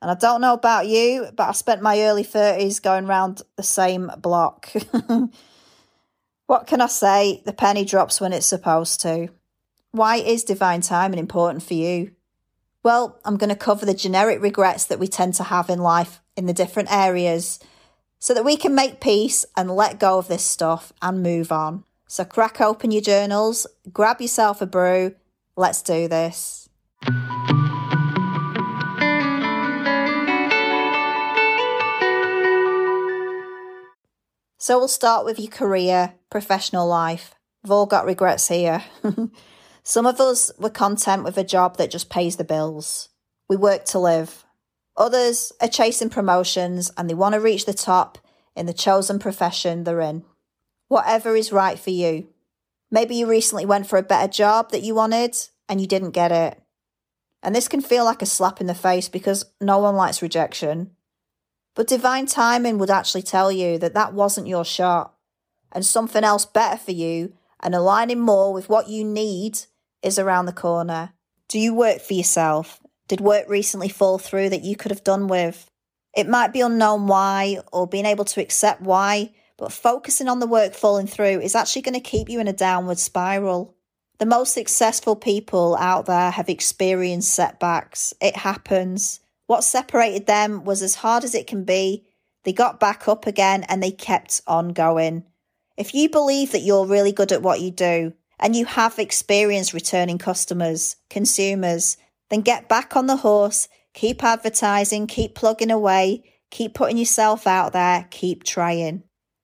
And 0.00 0.08
I 0.08 0.14
don't 0.14 0.40
know 0.40 0.52
about 0.52 0.86
you, 0.86 1.26
but 1.34 1.48
I 1.48 1.52
spent 1.52 1.82
my 1.82 2.02
early 2.02 2.22
30s 2.22 2.80
going 2.80 3.06
round 3.06 3.42
the 3.56 3.64
same 3.64 4.12
block. 4.18 4.72
what 6.46 6.68
can 6.68 6.80
I 6.80 6.86
say? 6.86 7.42
The 7.44 7.52
penny 7.52 7.84
drops 7.84 8.20
when 8.20 8.32
it's 8.32 8.46
supposed 8.46 9.00
to. 9.00 9.30
Why 9.90 10.18
is 10.18 10.44
divine 10.44 10.80
timing 10.80 11.18
important 11.18 11.64
for 11.64 11.74
you? 11.74 12.12
Well, 12.84 13.18
I'm 13.24 13.36
going 13.36 13.50
to 13.50 13.56
cover 13.56 13.84
the 13.84 13.94
generic 13.94 14.40
regrets 14.40 14.84
that 14.84 15.00
we 15.00 15.08
tend 15.08 15.34
to 15.34 15.42
have 15.42 15.68
in 15.68 15.80
life 15.80 16.20
in 16.36 16.46
the 16.46 16.52
different 16.52 16.92
areas 16.92 17.58
so 18.20 18.32
that 18.32 18.44
we 18.44 18.56
can 18.56 18.76
make 18.76 19.00
peace 19.00 19.44
and 19.56 19.72
let 19.72 19.98
go 19.98 20.18
of 20.18 20.28
this 20.28 20.44
stuff 20.44 20.92
and 21.02 21.20
move 21.20 21.50
on. 21.50 21.82
So 22.10 22.24
crack 22.24 22.60
open 22.60 22.90
your 22.90 23.02
journals, 23.02 23.68
grab 23.92 24.20
yourself 24.20 24.60
a 24.60 24.66
brew, 24.66 25.14
let's 25.56 25.80
do 25.80 26.08
this. 26.08 26.68
So 34.58 34.76
we'll 34.76 34.88
start 34.88 35.24
with 35.24 35.38
your 35.38 35.52
career, 35.52 36.14
professional 36.30 36.88
life. 36.88 37.36
We've 37.62 37.70
all 37.70 37.86
got 37.86 38.06
regrets 38.06 38.48
here. 38.48 38.82
Some 39.84 40.04
of 40.04 40.20
us 40.20 40.50
were 40.58 40.68
content 40.68 41.22
with 41.22 41.38
a 41.38 41.44
job 41.44 41.76
that 41.76 41.92
just 41.92 42.10
pays 42.10 42.34
the 42.34 42.42
bills. 42.42 43.10
We 43.48 43.54
work 43.54 43.84
to 43.84 44.00
live. 44.00 44.44
Others 44.96 45.52
are 45.60 45.68
chasing 45.68 46.10
promotions 46.10 46.90
and 46.96 47.08
they 47.08 47.14
want 47.14 47.34
to 47.34 47.40
reach 47.40 47.66
the 47.66 47.72
top 47.72 48.18
in 48.56 48.66
the 48.66 48.74
chosen 48.74 49.20
profession 49.20 49.84
they're 49.84 50.00
in. 50.00 50.24
Whatever 50.90 51.36
is 51.36 51.52
right 51.52 51.78
for 51.78 51.90
you. 51.90 52.26
Maybe 52.90 53.14
you 53.14 53.28
recently 53.28 53.64
went 53.64 53.86
for 53.86 53.96
a 53.96 54.02
better 54.02 54.26
job 54.26 54.72
that 54.72 54.82
you 54.82 54.92
wanted 54.92 55.36
and 55.68 55.80
you 55.80 55.86
didn't 55.86 56.10
get 56.10 56.32
it. 56.32 56.60
And 57.44 57.54
this 57.54 57.68
can 57.68 57.80
feel 57.80 58.04
like 58.04 58.22
a 58.22 58.26
slap 58.26 58.60
in 58.60 58.66
the 58.66 58.74
face 58.74 59.08
because 59.08 59.44
no 59.60 59.78
one 59.78 59.94
likes 59.94 60.20
rejection. 60.20 60.90
But 61.76 61.86
divine 61.86 62.26
timing 62.26 62.78
would 62.78 62.90
actually 62.90 63.22
tell 63.22 63.52
you 63.52 63.78
that 63.78 63.94
that 63.94 64.14
wasn't 64.14 64.48
your 64.48 64.64
shot 64.64 65.14
and 65.70 65.86
something 65.86 66.24
else 66.24 66.44
better 66.44 66.76
for 66.76 66.90
you 66.90 67.34
and 67.60 67.72
aligning 67.72 68.18
more 68.18 68.52
with 68.52 68.68
what 68.68 68.88
you 68.88 69.04
need 69.04 69.60
is 70.02 70.18
around 70.18 70.46
the 70.46 70.52
corner. 70.52 71.12
Do 71.46 71.60
you 71.60 71.72
work 71.72 72.00
for 72.00 72.14
yourself? 72.14 72.80
Did 73.06 73.20
work 73.20 73.48
recently 73.48 73.90
fall 73.90 74.18
through 74.18 74.48
that 74.48 74.64
you 74.64 74.74
could 74.74 74.90
have 74.90 75.04
done 75.04 75.28
with? 75.28 75.70
It 76.16 76.28
might 76.28 76.52
be 76.52 76.62
unknown 76.62 77.06
why 77.06 77.60
or 77.72 77.86
being 77.86 78.06
able 78.06 78.24
to 78.24 78.40
accept 78.40 78.82
why, 78.82 79.30
but 79.60 79.72
focusing 79.72 80.26
on 80.26 80.40
the 80.40 80.46
work 80.46 80.72
falling 80.72 81.06
through 81.06 81.40
is 81.42 81.54
actually 81.54 81.82
going 81.82 81.94
to 81.94 82.00
keep 82.00 82.30
you 82.30 82.40
in 82.40 82.48
a 82.48 82.52
downward 82.52 82.98
spiral. 82.98 83.76
The 84.18 84.24
most 84.24 84.54
successful 84.54 85.14
people 85.14 85.76
out 85.76 86.06
there 86.06 86.30
have 86.30 86.48
experienced 86.48 87.34
setbacks. 87.34 88.14
It 88.22 88.36
happens. 88.36 89.20
What 89.46 89.62
separated 89.62 90.26
them 90.26 90.64
was 90.64 90.80
as 90.80 90.94
hard 90.94 91.24
as 91.24 91.34
it 91.34 91.46
can 91.46 91.64
be. 91.64 92.06
They 92.44 92.54
got 92.54 92.80
back 92.80 93.06
up 93.06 93.26
again 93.26 93.64
and 93.68 93.82
they 93.82 93.90
kept 93.90 94.40
on 94.46 94.70
going. 94.70 95.24
If 95.76 95.94
you 95.94 96.08
believe 96.08 96.52
that 96.52 96.62
you're 96.62 96.86
really 96.86 97.12
good 97.12 97.30
at 97.30 97.42
what 97.42 97.60
you 97.60 97.70
do 97.70 98.14
and 98.38 98.56
you 98.56 98.64
have 98.64 98.98
experience 98.98 99.74
returning 99.74 100.16
customers, 100.16 100.96
consumers, 101.10 101.98
then 102.30 102.40
get 102.40 102.66
back 102.66 102.96
on 102.96 103.08
the 103.08 103.16
horse, 103.16 103.68
keep 103.92 104.24
advertising, 104.24 105.06
keep 105.06 105.34
plugging 105.34 105.70
away, 105.70 106.24
keep 106.50 106.72
putting 106.72 106.96
yourself 106.96 107.46
out 107.46 107.74
there, 107.74 108.06
keep 108.10 108.42
trying. 108.42 109.02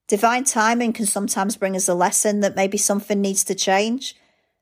Divine 0.09 0.45
timing 0.45 0.93
can 0.93 1.07
sometimes 1.07 1.57
bring 1.57 1.75
us 1.75 1.89
a 1.89 1.95
lesson 1.95 2.41
that 2.41 2.57
maybe 2.57 2.79
something 2.79 3.21
needs 3.21 3.45
to 3.45 3.55
change. 3.55 4.15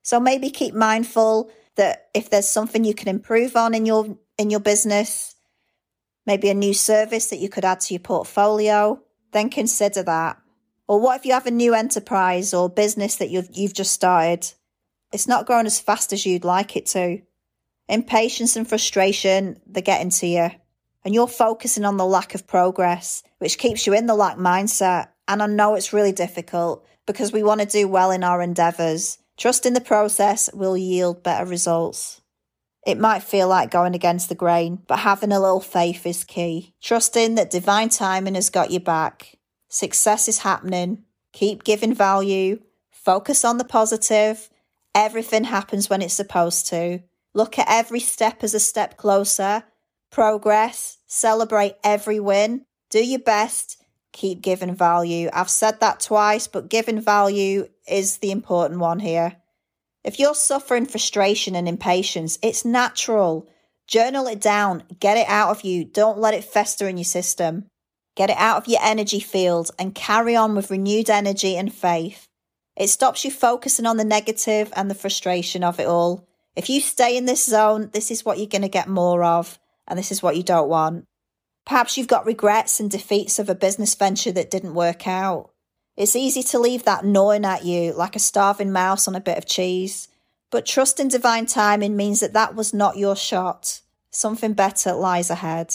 So 0.02 0.18
maybe 0.18 0.50
keep 0.50 0.74
mindful 0.74 1.50
that 1.76 2.08
if 2.14 2.30
there's 2.30 2.48
something 2.48 2.84
you 2.84 2.94
can 2.94 3.08
improve 3.08 3.56
on 3.56 3.74
in 3.74 3.84
your 3.84 4.16
in 4.38 4.50
your 4.50 4.60
business, 4.60 5.36
maybe 6.26 6.48
a 6.48 6.54
new 6.54 6.74
service 6.74 7.28
that 7.28 7.38
you 7.38 7.48
could 7.48 7.64
add 7.64 7.80
to 7.80 7.94
your 7.94 8.00
portfolio, 8.00 9.00
then 9.32 9.50
consider 9.50 10.02
that. 10.02 10.38
Or 10.86 11.00
what 11.00 11.18
if 11.18 11.26
you 11.26 11.32
have 11.32 11.46
a 11.46 11.50
new 11.50 11.74
enterprise 11.74 12.52
or 12.52 12.68
business 12.68 13.16
that 13.16 13.30
you've, 13.30 13.48
you've 13.52 13.74
just 13.74 13.92
started? 13.92 14.52
It's 15.12 15.28
not 15.28 15.46
growing 15.46 15.66
as 15.66 15.80
fast 15.80 16.12
as 16.12 16.26
you'd 16.26 16.44
like 16.44 16.76
it 16.76 16.86
to. 16.86 17.22
Impatience 17.88 18.56
and 18.56 18.68
frustration, 18.68 19.60
they're 19.66 19.82
getting 19.82 20.10
to 20.10 20.26
you. 20.26 20.50
And 21.04 21.14
you're 21.14 21.28
focusing 21.28 21.84
on 21.84 21.96
the 21.96 22.06
lack 22.06 22.34
of 22.34 22.46
progress, 22.46 23.22
which 23.38 23.58
keeps 23.58 23.86
you 23.86 23.94
in 23.94 24.06
the 24.06 24.14
lack 24.14 24.36
mindset. 24.36 25.08
And 25.28 25.42
I 25.42 25.46
know 25.46 25.74
it's 25.74 25.92
really 25.92 26.12
difficult 26.12 26.86
because 27.06 27.32
we 27.32 27.42
want 27.42 27.60
to 27.60 27.66
do 27.66 27.88
well 27.88 28.10
in 28.10 28.24
our 28.24 28.42
endeavours. 28.42 29.18
Trust 29.36 29.66
in 29.66 29.74
the 29.74 29.80
process 29.80 30.50
will 30.52 30.76
yield 30.76 31.22
better 31.22 31.44
results. 31.44 32.20
It 32.86 32.98
might 32.98 33.22
feel 33.22 33.48
like 33.48 33.70
going 33.70 33.94
against 33.94 34.28
the 34.28 34.34
grain, 34.34 34.80
but 34.86 34.98
having 34.98 35.32
a 35.32 35.40
little 35.40 35.60
faith 35.60 36.06
is 36.06 36.24
key. 36.24 36.74
Trusting 36.82 37.34
that 37.36 37.50
divine 37.50 37.88
timing 37.88 38.34
has 38.34 38.50
got 38.50 38.70
your 38.70 38.80
back 38.80 39.38
Success 39.74 40.28
is 40.28 40.38
happening. 40.38 41.02
Keep 41.32 41.64
giving 41.64 41.94
value. 41.94 42.60
Focus 42.92 43.44
on 43.44 43.58
the 43.58 43.64
positive. 43.64 44.48
Everything 44.94 45.42
happens 45.42 45.90
when 45.90 46.00
it's 46.00 46.14
supposed 46.14 46.68
to. 46.68 47.00
Look 47.34 47.58
at 47.58 47.66
every 47.68 47.98
step 47.98 48.44
as 48.44 48.54
a 48.54 48.60
step 48.60 48.96
closer. 48.96 49.64
Progress. 50.12 50.98
Celebrate 51.08 51.74
every 51.82 52.20
win. 52.20 52.66
Do 52.88 53.04
your 53.04 53.18
best. 53.18 53.82
Keep 54.14 54.42
giving 54.42 54.76
value. 54.76 55.28
I've 55.32 55.50
said 55.50 55.80
that 55.80 55.98
twice, 55.98 56.46
but 56.46 56.70
giving 56.70 57.00
value 57.00 57.66
is 57.88 58.18
the 58.18 58.30
important 58.30 58.78
one 58.78 59.00
here. 59.00 59.36
If 60.04 60.20
you're 60.20 60.36
suffering 60.36 60.86
frustration 60.86 61.56
and 61.56 61.68
impatience, 61.68 62.38
it's 62.40 62.64
natural. 62.64 63.48
Journal 63.88 64.28
it 64.28 64.40
down, 64.40 64.84
get 65.00 65.16
it 65.16 65.28
out 65.28 65.50
of 65.50 65.62
you. 65.62 65.84
Don't 65.84 66.18
let 66.18 66.32
it 66.32 66.44
fester 66.44 66.86
in 66.88 66.96
your 66.96 67.04
system. 67.04 67.66
Get 68.14 68.30
it 68.30 68.36
out 68.36 68.58
of 68.58 68.68
your 68.68 68.78
energy 68.80 69.18
field 69.18 69.72
and 69.80 69.96
carry 69.96 70.36
on 70.36 70.54
with 70.54 70.70
renewed 70.70 71.10
energy 71.10 71.56
and 71.56 71.74
faith. 71.74 72.28
It 72.76 72.90
stops 72.90 73.24
you 73.24 73.32
focusing 73.32 73.84
on 73.84 73.96
the 73.96 74.04
negative 74.04 74.72
and 74.76 74.88
the 74.88 74.94
frustration 74.94 75.64
of 75.64 75.80
it 75.80 75.88
all. 75.88 76.28
If 76.54 76.70
you 76.70 76.80
stay 76.80 77.16
in 77.16 77.24
this 77.24 77.44
zone, 77.44 77.90
this 77.92 78.12
is 78.12 78.24
what 78.24 78.38
you're 78.38 78.46
going 78.46 78.62
to 78.62 78.68
get 78.68 78.88
more 78.88 79.24
of, 79.24 79.58
and 79.88 79.98
this 79.98 80.12
is 80.12 80.22
what 80.22 80.36
you 80.36 80.44
don't 80.44 80.68
want. 80.68 81.06
Perhaps 81.66 81.96
you've 81.96 82.08
got 82.08 82.26
regrets 82.26 82.78
and 82.78 82.90
defeats 82.90 83.38
of 83.38 83.48
a 83.48 83.54
business 83.54 83.94
venture 83.94 84.32
that 84.32 84.50
didn't 84.50 84.74
work 84.74 85.06
out. 85.06 85.50
It's 85.96 86.16
easy 86.16 86.42
to 86.44 86.58
leave 86.58 86.84
that 86.84 87.04
gnawing 87.04 87.44
at 87.44 87.64
you 87.64 87.92
like 87.92 88.16
a 88.16 88.20
starving 88.20 88.72
mouse 88.72 89.06
on 89.08 89.14
a 89.14 89.20
bit 89.20 89.38
of 89.38 89.46
cheese. 89.46 90.08
But 90.50 90.66
trust 90.66 91.00
in 91.00 91.08
divine 91.08 91.46
timing 91.46 91.96
means 91.96 92.20
that 92.20 92.32
that 92.34 92.54
was 92.54 92.74
not 92.74 92.96
your 92.96 93.16
shot. 93.16 93.80
Something 94.10 94.52
better 94.52 94.92
lies 94.92 95.30
ahead. 95.30 95.74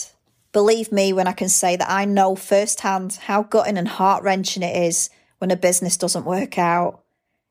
Believe 0.51 0.91
me 0.91 1.13
when 1.13 1.27
I 1.27 1.33
can 1.33 1.49
say 1.49 1.75
that 1.75 1.89
I 1.89 2.05
know 2.05 2.35
firsthand 2.35 3.15
how 3.23 3.43
gutting 3.43 3.77
and 3.77 3.87
heart 3.87 4.23
wrenching 4.23 4.63
it 4.63 4.75
is 4.75 5.09
when 5.37 5.51
a 5.51 5.55
business 5.55 5.97
doesn't 5.97 6.25
work 6.25 6.57
out. 6.57 7.03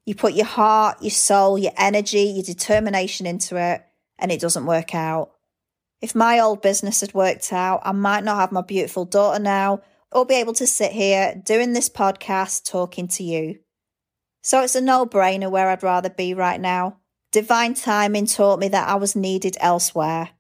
You 0.04 0.14
put 0.14 0.35
your 0.35 0.47
heart, 0.47 1.02
your 1.02 1.11
soul, 1.11 1.59
your 1.59 1.73
energy, 1.76 2.23
your 2.23 2.42
determination 2.42 3.26
into 3.26 3.57
it, 3.57 3.85
and 4.18 4.33
it 4.33 4.40
doesn't 4.40 4.66
work 4.66 4.95
out. 4.95 5.33
If 6.00 6.14
my 6.14 6.38
old 6.38 6.62
business 6.62 7.00
had 7.00 7.14
worked 7.14 7.52
out, 7.52 7.81
I 7.83 7.93
might 7.93 8.25
not 8.25 8.37
have 8.37 8.52
my 8.52 8.62
beautiful 8.62 9.05
daughter 9.05 9.43
now 9.43 9.83
or 10.12 10.25
be 10.25 10.35
able 10.35 10.55
to 10.55 10.67
sit 10.67 10.93
here 10.93 11.40
doing 11.45 11.73
this 11.73 11.88
podcast 11.88 12.71
talking 12.71 13.09
to 13.09 13.23
you. 13.23 13.59
So 14.43 14.62
it's 14.62 14.75
a 14.75 14.81
no 14.81 15.05
brainer 15.05 15.50
where 15.50 15.69
I'd 15.69 15.83
rather 15.83 16.11
be 16.11 16.35
right 16.35 16.61
now. 16.61 16.99
Divine 17.33 17.75
timing 17.75 18.26
taught 18.26 18.61
me 18.61 18.69
that 18.69 18.88
I 18.88 18.95
was 18.95 19.14
needed 19.14 19.57
elsewhere, 19.61 20.31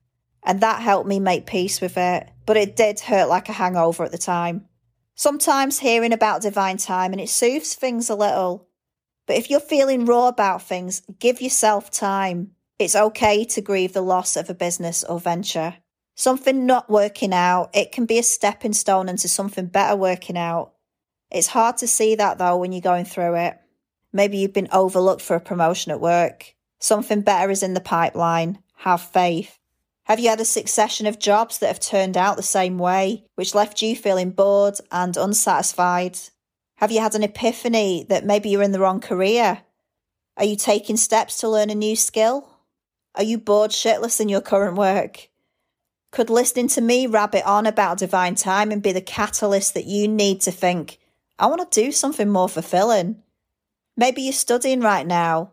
and 0.42 0.60
that 0.60 0.80
helped 0.80 1.08
me 1.08 1.20
make 1.20 1.44
peace 1.44 1.80
with 1.80 1.98
it 1.98 2.30
but 2.48 2.56
it 2.56 2.76
did 2.76 2.98
hurt 2.98 3.28
like 3.28 3.50
a 3.50 3.52
hangover 3.52 4.04
at 4.04 4.10
the 4.10 4.16
time. 4.16 4.64
Sometimes 5.14 5.80
hearing 5.80 6.14
about 6.14 6.40
divine 6.40 6.78
time 6.78 7.12
and 7.12 7.20
it 7.20 7.28
soothes 7.28 7.74
things 7.74 8.08
a 8.08 8.14
little. 8.14 8.70
But 9.26 9.36
if 9.36 9.50
you're 9.50 9.60
feeling 9.60 10.06
raw 10.06 10.28
about 10.28 10.62
things, 10.62 11.02
give 11.18 11.42
yourself 11.42 11.90
time. 11.90 12.52
It's 12.78 12.94
okay 12.94 13.44
to 13.44 13.60
grieve 13.60 13.92
the 13.92 14.02
loss 14.02 14.36
of 14.36 14.48
a 14.48 14.54
business 14.54 15.02
or 15.02 15.18
venture. 15.18 15.74
Something 16.14 16.64
not 16.64 16.88
working 16.88 17.32
out, 17.32 17.70
it 17.74 17.90
can 17.90 18.06
be 18.06 18.18
a 18.18 18.22
stepping 18.22 18.72
stone 18.72 19.08
into 19.08 19.26
something 19.26 19.66
better 19.66 19.96
working 19.96 20.38
out. 20.38 20.74
It's 21.30 21.48
hard 21.48 21.76
to 21.78 21.88
see 21.88 22.14
that 22.14 22.38
though 22.38 22.56
when 22.56 22.70
you're 22.70 22.80
going 22.80 23.04
through 23.04 23.34
it. 23.34 23.58
Maybe 24.12 24.38
you've 24.38 24.52
been 24.52 24.68
overlooked 24.72 25.22
for 25.22 25.34
a 25.34 25.40
promotion 25.40 25.90
at 25.90 26.00
work. 26.00 26.54
Something 26.78 27.22
better 27.22 27.50
is 27.50 27.64
in 27.64 27.74
the 27.74 27.80
pipeline. 27.80 28.60
Have 28.76 29.00
faith. 29.00 29.58
Have 30.04 30.20
you 30.20 30.28
had 30.28 30.40
a 30.40 30.44
succession 30.44 31.06
of 31.06 31.18
jobs 31.18 31.58
that 31.58 31.66
have 31.66 31.80
turned 31.80 32.16
out 32.16 32.36
the 32.36 32.42
same 32.42 32.78
way, 32.78 33.24
which 33.34 33.54
left 33.54 33.82
you 33.82 33.96
feeling 33.96 34.30
bored 34.30 34.76
and 34.92 35.16
unsatisfied? 35.16 36.16
Have 36.76 36.92
you 36.92 37.00
had 37.00 37.16
an 37.16 37.24
epiphany 37.24 38.06
that 38.08 38.24
maybe 38.24 38.48
you're 38.48 38.62
in 38.62 38.72
the 38.72 38.80
wrong 38.80 39.00
career? 39.00 39.62
Are 40.36 40.44
you 40.44 40.54
taking 40.56 40.96
steps 40.96 41.40
to 41.40 41.48
learn 41.48 41.70
a 41.70 41.74
new 41.74 41.96
skill? 41.96 42.48
Are 43.18 43.24
you 43.24 43.36
bored 43.36 43.72
shitless 43.72 44.20
in 44.20 44.30
your 44.30 44.40
current 44.40 44.78
work? 44.78 45.28
Could 46.10 46.30
listening 46.30 46.68
to 46.68 46.80
me 46.80 47.06
rabbit 47.06 47.46
on 47.46 47.66
about 47.66 47.98
divine 47.98 48.36
time 48.36 48.70
and 48.70 48.82
be 48.82 48.92
the 48.92 49.02
catalyst 49.02 49.74
that 49.74 49.84
you 49.84 50.08
need 50.08 50.40
to 50.42 50.50
think, 50.50 50.98
I 51.38 51.46
want 51.48 51.70
to 51.70 51.84
do 51.84 51.92
something 51.92 52.30
more 52.30 52.48
fulfilling? 52.48 53.22
Maybe 53.96 54.22
you're 54.22 54.32
studying 54.32 54.80
right 54.80 55.06
now 55.06 55.52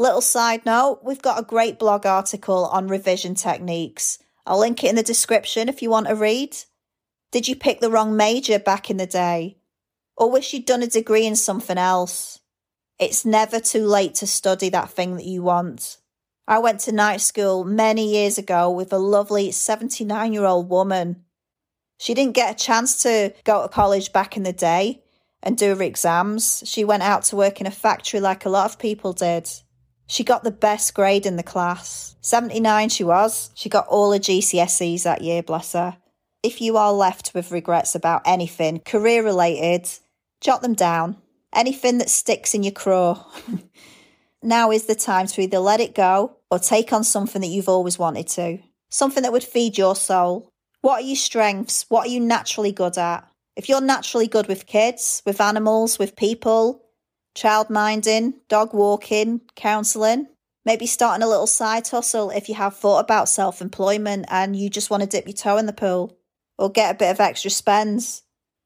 Little 0.00 0.22
side 0.22 0.64
note, 0.64 1.00
we've 1.04 1.20
got 1.20 1.38
a 1.38 1.44
great 1.44 1.78
blog 1.78 2.06
article 2.06 2.64
on 2.64 2.88
revision 2.88 3.34
techniques. 3.34 4.18
I'll 4.46 4.60
link 4.60 4.82
it 4.82 4.88
in 4.88 4.96
the 4.96 5.02
description 5.02 5.68
if 5.68 5.82
you 5.82 5.90
want 5.90 6.06
to 6.06 6.14
read. 6.14 6.56
Did 7.32 7.46
you 7.46 7.54
pick 7.54 7.80
the 7.80 7.90
wrong 7.90 8.16
major 8.16 8.58
back 8.58 8.88
in 8.88 8.96
the 8.96 9.04
day? 9.04 9.58
Or 10.16 10.30
wish 10.30 10.54
you'd 10.54 10.64
done 10.64 10.82
a 10.82 10.86
degree 10.86 11.26
in 11.26 11.36
something 11.36 11.76
else? 11.76 12.40
It's 12.98 13.26
never 13.26 13.60
too 13.60 13.84
late 13.84 14.14
to 14.14 14.26
study 14.26 14.70
that 14.70 14.88
thing 14.88 15.16
that 15.16 15.26
you 15.26 15.42
want. 15.42 15.98
I 16.50 16.58
went 16.58 16.80
to 16.80 16.92
night 16.92 17.20
school 17.20 17.62
many 17.62 18.12
years 18.12 18.36
ago 18.36 18.72
with 18.72 18.92
a 18.92 18.98
lovely 18.98 19.52
79 19.52 20.32
year 20.32 20.44
old 20.44 20.68
woman. 20.68 21.22
She 21.96 22.12
didn't 22.12 22.34
get 22.34 22.52
a 22.52 22.64
chance 22.64 23.04
to 23.04 23.32
go 23.44 23.62
to 23.62 23.68
college 23.68 24.12
back 24.12 24.36
in 24.36 24.42
the 24.42 24.52
day 24.52 25.04
and 25.44 25.56
do 25.56 25.76
her 25.76 25.82
exams. 25.84 26.64
She 26.66 26.82
went 26.82 27.04
out 27.04 27.22
to 27.26 27.36
work 27.36 27.60
in 27.60 27.68
a 27.68 27.70
factory 27.70 28.18
like 28.18 28.44
a 28.44 28.48
lot 28.48 28.68
of 28.68 28.80
people 28.80 29.12
did. 29.12 29.48
She 30.08 30.24
got 30.24 30.42
the 30.42 30.50
best 30.50 30.92
grade 30.92 31.24
in 31.24 31.36
the 31.36 31.44
class. 31.44 32.16
79 32.20 32.88
she 32.88 33.04
was. 33.04 33.52
She 33.54 33.68
got 33.68 33.86
all 33.86 34.10
her 34.10 34.18
GCSEs 34.18 35.04
that 35.04 35.22
year, 35.22 35.44
bless 35.44 35.74
her. 35.74 35.98
If 36.42 36.60
you 36.60 36.76
are 36.76 36.92
left 36.92 37.32
with 37.32 37.52
regrets 37.52 37.94
about 37.94 38.22
anything 38.24 38.80
career 38.80 39.22
related, 39.22 39.88
jot 40.40 40.62
them 40.62 40.74
down. 40.74 41.16
Anything 41.54 41.98
that 41.98 42.10
sticks 42.10 42.54
in 42.54 42.64
your 42.64 42.72
craw. 42.72 43.24
now 44.42 44.72
is 44.72 44.86
the 44.86 44.96
time 44.96 45.28
to 45.28 45.42
either 45.42 45.60
let 45.60 45.78
it 45.78 45.94
go 45.94 46.38
or 46.50 46.58
take 46.58 46.92
on 46.92 47.04
something 47.04 47.40
that 47.42 47.48
you've 47.48 47.68
always 47.68 47.98
wanted 47.98 48.28
to. 48.28 48.58
Something 48.90 49.22
that 49.22 49.32
would 49.32 49.44
feed 49.44 49.78
your 49.78 49.94
soul. 49.94 50.50
What 50.80 51.02
are 51.02 51.06
your 51.06 51.16
strengths? 51.16 51.86
What 51.88 52.06
are 52.06 52.10
you 52.10 52.20
naturally 52.20 52.72
good 52.72 52.98
at? 52.98 53.28
If 53.56 53.68
you're 53.68 53.80
naturally 53.80 54.26
good 54.26 54.48
with 54.48 54.66
kids, 54.66 55.22
with 55.26 55.40
animals, 55.40 55.98
with 55.98 56.16
people, 56.16 56.82
child 57.34 57.70
minding, 57.70 58.34
dog 58.48 58.72
walking, 58.72 59.42
counselling, 59.54 60.26
maybe 60.64 60.86
starting 60.86 61.22
a 61.22 61.28
little 61.28 61.46
side 61.46 61.86
hustle 61.88 62.30
if 62.30 62.48
you 62.48 62.54
have 62.54 62.76
thought 62.76 63.00
about 63.00 63.28
self 63.28 63.60
employment 63.60 64.26
and 64.28 64.56
you 64.56 64.70
just 64.70 64.90
want 64.90 65.02
to 65.02 65.08
dip 65.08 65.26
your 65.26 65.34
toe 65.34 65.56
in 65.58 65.66
the 65.66 65.72
pool. 65.72 66.16
or 66.58 66.70
get 66.70 66.94
a 66.94 66.98
bit 66.98 67.10
of 67.10 67.20
extra 67.20 67.50
spends. 67.50 68.22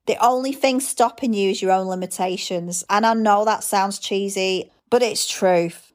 The 0.06 0.16
only 0.16 0.52
thing 0.52 0.80
stopping 0.80 1.32
you 1.32 1.50
is 1.50 1.62
your 1.62 1.70
own 1.70 1.86
limitations. 1.86 2.84
And 2.90 3.06
I 3.06 3.14
know 3.14 3.44
that 3.44 3.62
sounds 3.62 4.00
cheesy, 4.00 4.72
but 4.90 5.00
it's 5.02 5.28
truth. 5.28 5.92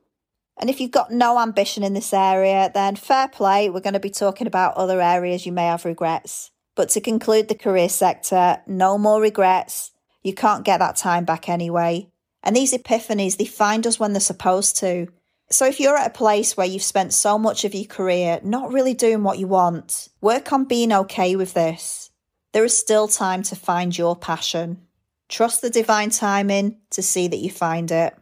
And 0.60 0.70
if 0.70 0.82
you've 0.82 0.92
got 0.92 1.12
no 1.12 1.40
ambition 1.40 1.84
in 1.84 1.94
this 1.94 2.14
area, 2.14 2.70
then 2.74 2.98
fair 2.98 3.30
play, 3.30 3.70
we're 3.70 3.80
going 3.80 3.94
to 3.94 4.00
be 4.00 4.10
talking 4.10 4.46
about 4.46 4.76
other 4.76 5.02
areas 5.02 5.46
you 5.46 5.54
may 5.54 5.68
have 5.68 5.86
regrets. 5.86 6.52
But 6.76 6.90
to 6.90 7.02
conclude 7.02 7.48
the 7.48 7.56
career 7.56 7.90
sector, 7.90 8.62
no 8.68 8.98
more 8.98 9.22
regrets. 9.22 9.92
You 10.22 10.34
can't 10.34 10.66
get 10.66 10.80
that 10.80 10.98
time 10.98 11.24
back 11.24 11.48
anyway. 11.48 12.10
And 12.44 12.56
these 12.56 12.74
epiphanies, 12.74 13.38
they 13.38 13.46
find 13.46 13.88
us 13.88 14.00
when 14.00 14.14
they're 14.14 14.20
supposed 14.20 14.78
to. 14.78 15.08
So 15.50 15.66
if 15.66 15.80
you're 15.80 15.98
at 15.98 16.08
a 16.08 16.18
place 16.18 16.56
where 16.56 16.68
you've 16.68 16.84
spent 16.84 17.14
so 17.14 17.40
much 17.40 17.66
of 17.66 17.74
your 17.74 17.86
career 17.86 18.40
not 18.44 18.72
really 18.72 18.94
doing 18.94 19.24
what 19.24 19.40
you 19.40 19.48
want, 19.48 20.10
work 20.22 20.54
on 20.54 20.66
being 20.66 20.94
okay 20.94 21.36
with 21.36 21.54
this. 21.54 22.12
There 22.52 22.66
is 22.66 22.78
still 22.78 23.08
time 23.08 23.44
to 23.44 23.56
find 23.56 23.98
your 23.98 24.16
passion. 24.16 24.82
Trust 25.28 25.62
the 25.62 25.70
divine 25.70 26.10
timing 26.10 26.78
to 26.92 27.02
see 27.02 27.28
that 27.28 27.38
you 27.38 27.50
find 27.50 27.92
it. 27.92 28.16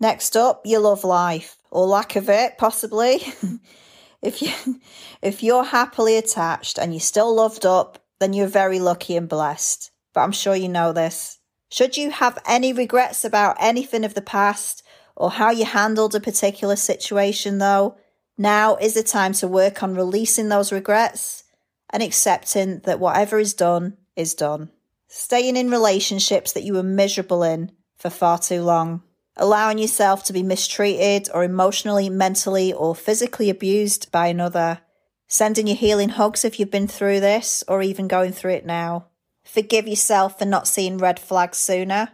Next 0.00 0.36
up, 0.36 0.62
your 0.64 0.80
love 0.80 1.04
life, 1.04 1.56
or 1.70 1.86
lack 1.86 2.16
of 2.16 2.28
it, 2.28 2.56
possibly. 2.56 3.22
if 4.22 4.40
you 4.42 4.80
if 5.22 5.42
you're 5.42 5.64
happily 5.64 6.16
attached 6.16 6.78
and 6.78 6.92
you're 6.92 7.00
still 7.00 7.34
loved 7.34 7.66
up, 7.66 7.98
then 8.20 8.32
you're 8.32 8.46
very 8.46 8.78
lucky 8.78 9.16
and 9.16 9.28
blessed. 9.28 9.90
But 10.14 10.20
I'm 10.20 10.32
sure 10.32 10.54
you 10.54 10.68
know 10.68 10.92
this. 10.92 11.38
Should 11.70 11.96
you 11.96 12.10
have 12.10 12.38
any 12.46 12.72
regrets 12.72 13.24
about 13.24 13.56
anything 13.60 14.04
of 14.04 14.14
the 14.14 14.22
past 14.22 14.82
or 15.16 15.30
how 15.32 15.50
you 15.50 15.64
handled 15.64 16.14
a 16.14 16.20
particular 16.20 16.76
situation 16.76 17.58
though, 17.58 17.96
now 18.38 18.76
is 18.76 18.94
the 18.94 19.02
time 19.02 19.32
to 19.34 19.48
work 19.48 19.82
on 19.82 19.96
releasing 19.96 20.48
those 20.48 20.72
regrets 20.72 21.44
and 21.90 22.02
accepting 22.02 22.78
that 22.80 23.00
whatever 23.00 23.38
is 23.38 23.52
done 23.52 23.96
is 24.14 24.34
done. 24.34 24.70
Staying 25.08 25.56
in 25.56 25.70
relationships 25.70 26.52
that 26.52 26.62
you 26.62 26.74
were 26.74 26.82
miserable 26.82 27.42
in 27.42 27.72
for 27.96 28.10
far 28.10 28.38
too 28.38 28.62
long 28.62 29.02
allowing 29.38 29.78
yourself 29.78 30.24
to 30.24 30.32
be 30.32 30.42
mistreated 30.42 31.28
or 31.32 31.44
emotionally, 31.44 32.10
mentally, 32.10 32.72
or 32.72 32.94
physically 32.94 33.48
abused 33.48 34.10
by 34.12 34.26
another, 34.26 34.80
sending 35.26 35.66
you 35.66 35.74
healing 35.74 36.10
hugs 36.10 36.44
if 36.44 36.58
you've 36.58 36.70
been 36.70 36.88
through 36.88 37.20
this 37.20 37.64
or 37.68 37.82
even 37.82 38.08
going 38.08 38.32
through 38.32 38.52
it 38.52 38.66
now. 38.66 39.06
Forgive 39.44 39.88
yourself 39.88 40.38
for 40.38 40.44
not 40.44 40.68
seeing 40.68 40.98
red 40.98 41.18
flags 41.18 41.58
sooner. 41.58 42.10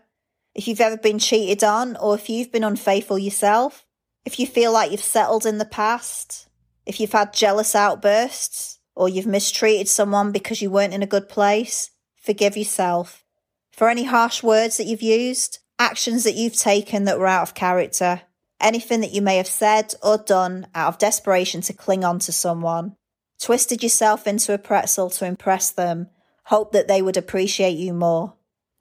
If 0.54 0.68
you've 0.68 0.80
ever 0.80 0.96
been 0.96 1.18
cheated 1.18 1.64
on 1.64 1.96
or 1.96 2.14
if 2.14 2.28
you've 2.28 2.52
been 2.52 2.62
unfaithful 2.62 3.18
yourself, 3.18 3.84
if 4.24 4.38
you 4.38 4.46
feel 4.46 4.72
like 4.72 4.90
you've 4.90 5.00
settled 5.00 5.44
in 5.44 5.58
the 5.58 5.64
past, 5.64 6.48
if 6.86 7.00
you've 7.00 7.12
had 7.12 7.32
jealous 7.32 7.74
outbursts, 7.74 8.78
or 8.94 9.08
you've 9.08 9.26
mistreated 9.26 9.88
someone 9.88 10.32
because 10.32 10.62
you 10.62 10.70
weren't 10.70 10.94
in 10.94 11.02
a 11.02 11.06
good 11.06 11.28
place, 11.28 11.90
forgive 12.16 12.56
yourself. 12.56 13.24
For 13.72 13.88
any 13.88 14.04
harsh 14.04 14.42
words 14.42 14.76
that 14.76 14.86
you've 14.86 15.02
used, 15.02 15.58
actions 15.78 16.24
that 16.24 16.34
you've 16.34 16.56
taken 16.56 17.04
that 17.04 17.18
were 17.18 17.26
out 17.26 17.42
of 17.42 17.54
character, 17.54 18.22
anything 18.60 19.00
that 19.00 19.12
you 19.12 19.22
may 19.22 19.36
have 19.36 19.46
said 19.46 19.94
or 20.02 20.18
done 20.18 20.66
out 20.74 20.88
of 20.88 20.98
desperation 20.98 21.60
to 21.62 21.72
cling 21.72 22.04
on 22.04 22.18
to 22.20 22.32
someone, 22.32 22.96
twisted 23.40 23.82
yourself 23.82 24.26
into 24.26 24.54
a 24.54 24.58
pretzel 24.58 25.10
to 25.10 25.26
impress 25.26 25.70
them, 25.70 26.08
hope 26.44 26.72
that 26.72 26.88
they 26.88 27.02
would 27.02 27.16
appreciate 27.16 27.76
you 27.76 27.92
more. 27.92 28.34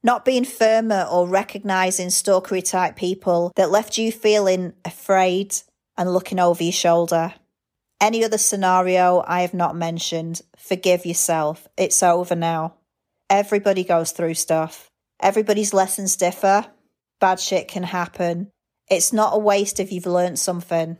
Not 0.03 0.25
being 0.25 0.43
firmer 0.43 1.07
or 1.09 1.27
recognizing 1.27 2.09
stalkery 2.09 2.67
type 2.67 2.95
people 2.95 3.53
that 3.55 3.71
left 3.71 3.97
you 3.97 4.11
feeling 4.11 4.73
afraid 4.83 5.55
and 5.97 6.11
looking 6.11 6.39
over 6.39 6.61
your 6.61 6.73
shoulder. 6.73 7.33
Any 8.01 8.25
other 8.25 8.37
scenario 8.37 9.23
I 9.25 9.41
have 9.41 9.53
not 9.53 9.77
mentioned, 9.77 10.41
forgive 10.57 11.05
yourself. 11.05 11.69
It's 11.77 12.03
over 12.03 12.35
now. 12.35 12.73
Everybody 13.29 13.85
goes 13.85 14.11
through 14.11 14.33
stuff. 14.33 14.89
Everybody's 15.21 15.73
lessons 15.73 16.17
differ, 16.17 16.65
bad 17.23 17.39
shit 17.39 17.69
can 17.69 17.83
happen. 17.83 18.51
It's 18.89 19.13
not 19.13 19.33
a 19.33 19.39
waste 19.39 19.79
if 19.79 19.93
you've 19.93 20.05
learned 20.05 20.37
something. 20.37 20.97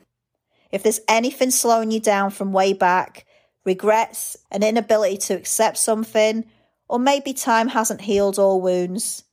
If 0.71 0.81
there's 0.81 1.01
anything 1.05 1.51
slowing 1.51 1.91
you 1.91 1.99
down 1.99 2.29
from 2.29 2.53
way 2.53 2.71
back, 2.71 3.25
regrets, 3.65 4.37
an 4.49 4.63
inability 4.63 5.17
to 5.17 5.33
accept 5.33 5.77
something, 5.77 6.45
or 6.87 6.97
maybe 6.97 7.33
time 7.33 7.67
hasn't 7.67 7.99
healed 7.99 8.39
all 8.39 8.61
wounds, 8.61 9.25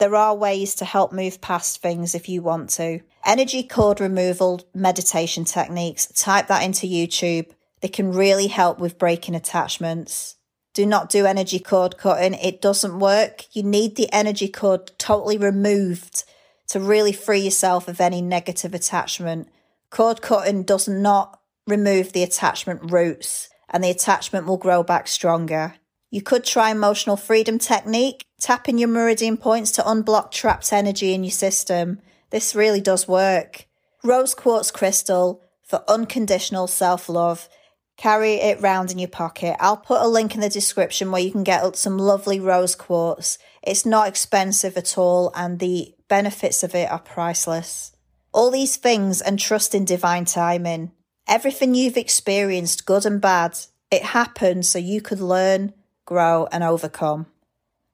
there 0.00 0.16
are 0.16 0.34
ways 0.34 0.74
to 0.74 0.84
help 0.84 1.12
move 1.12 1.40
past 1.40 1.80
things 1.80 2.12
if 2.12 2.28
you 2.28 2.42
want 2.42 2.70
to. 2.70 2.98
Energy 3.24 3.62
cord 3.62 4.00
removal 4.00 4.62
meditation 4.74 5.44
techniques, 5.44 6.08
type 6.08 6.48
that 6.48 6.64
into 6.64 6.88
YouTube. 6.88 7.52
They 7.82 7.88
can 7.88 8.10
really 8.10 8.48
help 8.48 8.80
with 8.80 8.98
breaking 8.98 9.36
attachments. 9.36 10.34
Do 10.74 10.86
not 10.86 11.10
do 11.10 11.26
energy 11.26 11.58
cord 11.58 11.98
cutting. 11.98 12.34
It 12.34 12.62
doesn't 12.62 12.98
work. 12.98 13.44
You 13.52 13.62
need 13.62 13.96
the 13.96 14.12
energy 14.12 14.48
cord 14.48 14.92
totally 14.98 15.36
removed 15.36 16.24
to 16.68 16.80
really 16.80 17.12
free 17.12 17.40
yourself 17.40 17.88
of 17.88 18.00
any 18.00 18.22
negative 18.22 18.72
attachment. 18.72 19.48
Cord 19.90 20.22
cutting 20.22 20.62
does 20.62 20.88
not 20.88 21.38
remove 21.66 22.12
the 22.12 22.22
attachment 22.22 22.90
roots 22.90 23.50
and 23.68 23.84
the 23.84 23.90
attachment 23.90 24.46
will 24.46 24.56
grow 24.56 24.82
back 24.82 25.08
stronger. 25.08 25.74
You 26.10 26.22
could 26.22 26.44
try 26.44 26.70
emotional 26.70 27.16
freedom 27.16 27.58
technique, 27.58 28.26
tapping 28.40 28.78
your 28.78 28.88
meridian 28.88 29.36
points 29.36 29.72
to 29.72 29.82
unblock 29.82 30.30
trapped 30.30 30.72
energy 30.72 31.14
in 31.14 31.24
your 31.24 31.30
system. 31.30 32.00
This 32.30 32.54
really 32.54 32.80
does 32.80 33.08
work. 33.08 33.66
Rose 34.04 34.34
quartz 34.34 34.70
crystal 34.70 35.42
for 35.62 35.84
unconditional 35.88 36.66
self 36.66 37.08
love. 37.08 37.48
Carry 37.96 38.34
it 38.34 38.60
round 38.60 38.90
in 38.90 38.98
your 38.98 39.08
pocket. 39.08 39.56
I'll 39.60 39.76
put 39.76 40.00
a 40.00 40.08
link 40.08 40.34
in 40.34 40.40
the 40.40 40.48
description 40.48 41.10
where 41.10 41.22
you 41.22 41.30
can 41.30 41.44
get 41.44 41.76
some 41.76 41.98
lovely 41.98 42.40
rose 42.40 42.74
quartz. 42.74 43.38
It's 43.62 43.86
not 43.86 44.08
expensive 44.08 44.76
at 44.76 44.98
all, 44.98 45.30
and 45.34 45.58
the 45.58 45.94
benefits 46.08 46.62
of 46.62 46.74
it 46.74 46.90
are 46.90 46.98
priceless. 46.98 47.92
All 48.32 48.50
these 48.50 48.76
things 48.76 49.20
and 49.20 49.38
trust 49.38 49.74
in 49.74 49.84
divine 49.84 50.24
timing. 50.24 50.92
Everything 51.28 51.74
you've 51.74 51.96
experienced, 51.96 52.86
good 52.86 53.06
and 53.06 53.20
bad, 53.20 53.58
it 53.90 54.02
happened 54.02 54.66
so 54.66 54.78
you 54.78 55.00
could 55.00 55.20
learn, 55.20 55.74
grow, 56.06 56.48
and 56.50 56.64
overcome. 56.64 57.26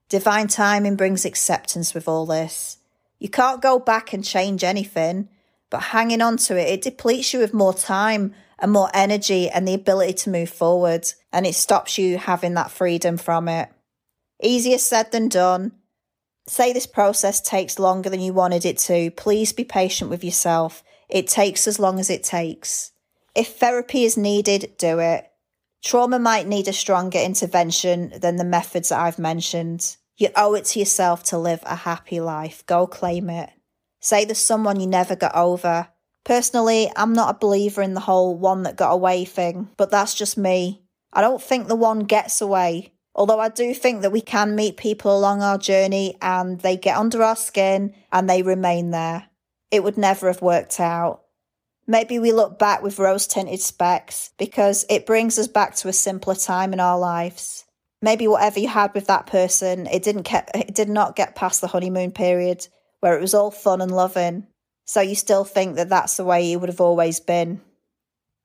Divine 0.07 0.47
timing 0.47 0.95
brings 0.95 1.25
acceptance 1.25 1.93
with 1.93 2.07
all 2.07 2.25
this. 2.25 2.77
You 3.19 3.29
can't 3.29 3.61
go 3.61 3.77
back 3.77 4.13
and 4.13 4.23
change 4.23 4.63
anything, 4.63 5.29
but 5.69 5.83
hanging 5.83 6.21
on 6.21 6.37
to 6.37 6.57
it, 6.57 6.69
it 6.69 6.81
depletes 6.81 7.33
you 7.33 7.39
with 7.39 7.53
more 7.53 7.73
time 7.73 8.33
and 8.59 8.71
more 8.71 8.89
energy 8.93 9.49
and 9.49 9.67
the 9.67 9.73
ability 9.73 10.13
to 10.13 10.29
move 10.29 10.49
forward, 10.49 11.07
and 11.31 11.45
it 11.45 11.55
stops 11.55 11.97
you 11.97 12.17
having 12.17 12.53
that 12.55 12.71
freedom 12.71 13.17
from 13.17 13.47
it. 13.47 13.69
Easier 14.41 14.77
said 14.77 15.11
than 15.11 15.29
done, 15.29 15.73
Say 16.47 16.73
this 16.73 16.87
process 16.87 17.39
takes 17.41 17.77
longer 17.77 18.09
than 18.09 18.21
you 18.21 18.33
wanted 18.33 18.65
it 18.65 18.79
to. 18.79 19.11
Please 19.11 19.53
be 19.53 19.63
patient 19.63 20.09
with 20.09 20.23
yourself. 20.23 20.83
It 21.07 21.27
takes 21.27 21.67
as 21.67 21.79
long 21.79 21.99
as 21.99 22.09
it 22.09 22.23
takes. 22.23 22.91
If 23.35 23.57
therapy 23.57 24.03
is 24.03 24.17
needed, 24.17 24.73
do 24.77 24.97
it. 24.99 25.29
Trauma 25.83 26.17
might 26.17 26.47
need 26.47 26.67
a 26.67 26.73
stronger 26.73 27.19
intervention 27.19 28.13
than 28.19 28.37
the 28.37 28.43
methods 28.43 28.89
that 28.89 28.99
I've 28.99 29.19
mentioned. 29.19 29.95
You 30.17 30.29
owe 30.35 30.55
it 30.55 30.65
to 30.65 30.79
yourself 30.79 31.23
to 31.25 31.37
live 31.37 31.61
a 31.65 31.75
happy 31.75 32.19
life. 32.19 32.65
Go 32.65 32.87
claim 32.87 33.29
it. 33.29 33.51
Say 33.99 34.25
there's 34.25 34.39
someone 34.39 34.79
you 34.79 34.87
never 34.87 35.15
got 35.15 35.35
over. 35.35 35.89
Personally, 36.29 36.91
I'm 36.95 37.13
not 37.13 37.35
a 37.35 37.39
believer 37.39 37.81
in 37.81 37.95
the 37.95 38.01
whole 38.01 38.37
one 38.37 38.61
that 38.61 38.75
got 38.75 38.91
away 38.91 39.25
thing, 39.25 39.67
but 39.77 39.89
that's 39.89 40.13
just 40.13 40.37
me. 40.37 40.83
I 41.11 41.21
don't 41.21 41.41
think 41.41 41.67
the 41.67 41.75
one 41.75 42.01
gets 42.01 42.39
away. 42.39 42.93
Although 43.15 43.39
I 43.39 43.49
do 43.49 43.73
think 43.73 44.03
that 44.03 44.11
we 44.11 44.21
can 44.21 44.53
meet 44.53 44.77
people 44.77 45.17
along 45.17 45.41
our 45.41 45.57
journey 45.57 46.17
and 46.21 46.59
they 46.59 46.77
get 46.77 46.97
under 46.97 47.23
our 47.23 47.35
skin 47.35 47.95
and 48.11 48.29
they 48.29 48.43
remain 48.43 48.91
there. 48.91 49.25
It 49.71 49.83
would 49.83 49.97
never 49.97 50.27
have 50.27 50.43
worked 50.43 50.79
out. 50.79 51.23
Maybe 51.87 52.19
we 52.19 52.31
look 52.31 52.59
back 52.59 52.83
with 52.83 52.99
rose 52.99 53.25
tinted 53.25 53.59
specs 53.59 54.29
because 54.37 54.85
it 54.87 55.07
brings 55.07 55.39
us 55.39 55.47
back 55.47 55.73
to 55.77 55.87
a 55.87 55.93
simpler 55.93 56.35
time 56.35 56.73
in 56.73 56.79
our 56.79 56.99
lives. 56.99 57.65
Maybe 58.03 58.27
whatever 58.27 58.59
you 58.59 58.67
had 58.67 58.93
with 58.93 59.07
that 59.07 59.25
person, 59.25 59.87
it 59.87 60.03
didn't 60.03 60.29
get, 60.29 60.51
it 60.53 60.75
did 60.75 60.89
not 60.89 61.15
get 61.15 61.35
past 61.35 61.61
the 61.61 61.67
honeymoon 61.69 62.11
period 62.11 62.67
where 62.99 63.17
it 63.17 63.21
was 63.21 63.33
all 63.33 63.49
fun 63.49 63.81
and 63.81 63.91
loving. 63.91 64.45
So 64.89 65.01
you 65.01 65.13
still 65.13 65.43
think 65.43 65.75
that 65.75 65.89
that's 65.89 66.17
the 66.17 66.25
way 66.25 66.49
you 66.49 66.57
would 66.57 66.67
have 66.67 66.81
always 66.81 67.19
been. 67.19 67.61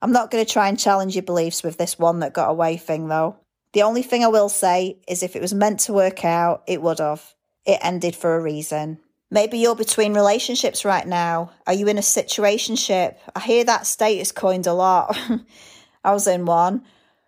I'm 0.02 0.12
not 0.12 0.30
going 0.30 0.44
to 0.44 0.52
try 0.52 0.68
and 0.68 0.78
challenge 0.78 1.16
your 1.16 1.22
beliefs 1.22 1.62
with 1.62 1.78
this 1.78 1.98
one 1.98 2.18
that 2.18 2.34
got 2.34 2.50
away 2.50 2.76
thing 2.76 3.08
though. 3.08 3.38
The 3.72 3.80
only 3.80 4.02
thing 4.02 4.22
I 4.22 4.28
will 4.28 4.50
say 4.50 4.98
is 5.08 5.22
if 5.22 5.36
it 5.36 5.40
was 5.40 5.54
meant 5.54 5.80
to 5.80 5.94
work 5.94 6.22
out, 6.22 6.62
it 6.66 6.82
would 6.82 6.98
have. 6.98 7.34
It 7.64 7.78
ended 7.80 8.14
for 8.14 8.36
a 8.36 8.42
reason. 8.42 8.98
Maybe 9.30 9.56
you're 9.56 9.74
between 9.74 10.12
relationships 10.12 10.84
right 10.84 11.08
now. 11.08 11.50
Are 11.66 11.72
you 11.72 11.88
in 11.88 11.96
a 11.96 12.02
situationship? 12.02 13.16
I 13.34 13.40
hear 13.40 13.64
that 13.64 13.86
status 13.86 14.30
coined 14.30 14.66
a 14.66 14.74
lot. 14.74 15.18
I 16.04 16.12
was 16.12 16.26
in 16.26 16.44
one 16.44 16.84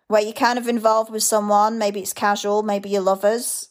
where 0.09 0.21
you're 0.21 0.33
kind 0.33 0.59
of 0.59 0.67
involved 0.67 1.11
with 1.11 1.23
someone. 1.23 1.79
Maybe 1.79 2.01
it's 2.01 2.13
casual, 2.13 2.61
maybe 2.61 2.89
you're 2.89 3.01
lovers. 3.01 3.69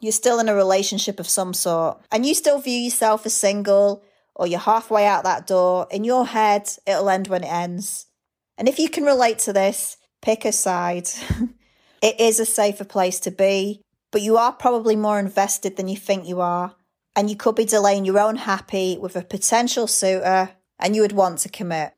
You're 0.00 0.12
still 0.12 0.40
in 0.40 0.48
a 0.48 0.54
relationship 0.54 1.20
of 1.20 1.28
some 1.28 1.52
sort, 1.52 2.00
and 2.10 2.24
you 2.24 2.32
still 2.32 2.58
view 2.58 2.80
yourself 2.80 3.26
as 3.26 3.34
single, 3.34 4.02
or 4.40 4.46
you're 4.46 4.58
halfway 4.58 5.04
out 5.04 5.24
that 5.24 5.46
door, 5.46 5.86
in 5.90 6.02
your 6.02 6.24
head, 6.24 6.66
it'll 6.86 7.10
end 7.10 7.28
when 7.28 7.44
it 7.44 7.52
ends. 7.52 8.06
And 8.56 8.70
if 8.70 8.78
you 8.78 8.88
can 8.88 9.04
relate 9.04 9.38
to 9.40 9.52
this, 9.52 9.98
pick 10.22 10.46
a 10.46 10.52
side. 10.52 11.10
it 12.02 12.18
is 12.18 12.40
a 12.40 12.46
safer 12.46 12.86
place 12.86 13.20
to 13.20 13.30
be, 13.30 13.82
but 14.10 14.22
you 14.22 14.38
are 14.38 14.50
probably 14.50 14.96
more 14.96 15.18
invested 15.18 15.76
than 15.76 15.88
you 15.88 15.96
think 15.96 16.26
you 16.26 16.40
are. 16.40 16.74
And 17.14 17.28
you 17.28 17.36
could 17.36 17.54
be 17.54 17.66
delaying 17.66 18.06
your 18.06 18.18
own 18.18 18.36
happy 18.36 18.96
with 18.96 19.14
a 19.14 19.20
potential 19.20 19.86
suitor 19.86 20.52
and 20.78 20.96
you 20.96 21.02
would 21.02 21.12
want 21.12 21.40
to 21.40 21.50
commit. 21.50 21.92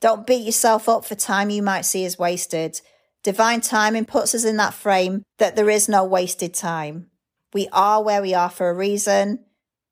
Don't 0.00 0.24
beat 0.24 0.46
yourself 0.46 0.88
up 0.88 1.04
for 1.04 1.16
time 1.16 1.50
you 1.50 1.64
might 1.64 1.84
see 1.84 2.04
as 2.04 2.16
wasted. 2.16 2.80
Divine 3.24 3.60
timing 3.60 4.04
puts 4.04 4.36
us 4.36 4.44
in 4.44 4.56
that 4.58 4.72
frame 4.72 5.24
that 5.38 5.56
there 5.56 5.68
is 5.68 5.88
no 5.88 6.04
wasted 6.04 6.54
time. 6.54 7.10
We 7.52 7.66
are 7.72 8.04
where 8.04 8.22
we 8.22 8.34
are 8.34 8.50
for 8.50 8.70
a 8.70 8.74
reason, 8.74 9.40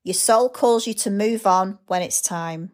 your 0.06 0.14
soul 0.14 0.48
calls 0.48 0.86
you 0.86 0.94
to 0.94 1.10
move 1.10 1.48
on 1.48 1.80
when 1.88 2.00
it's 2.00 2.22
time. 2.22 2.70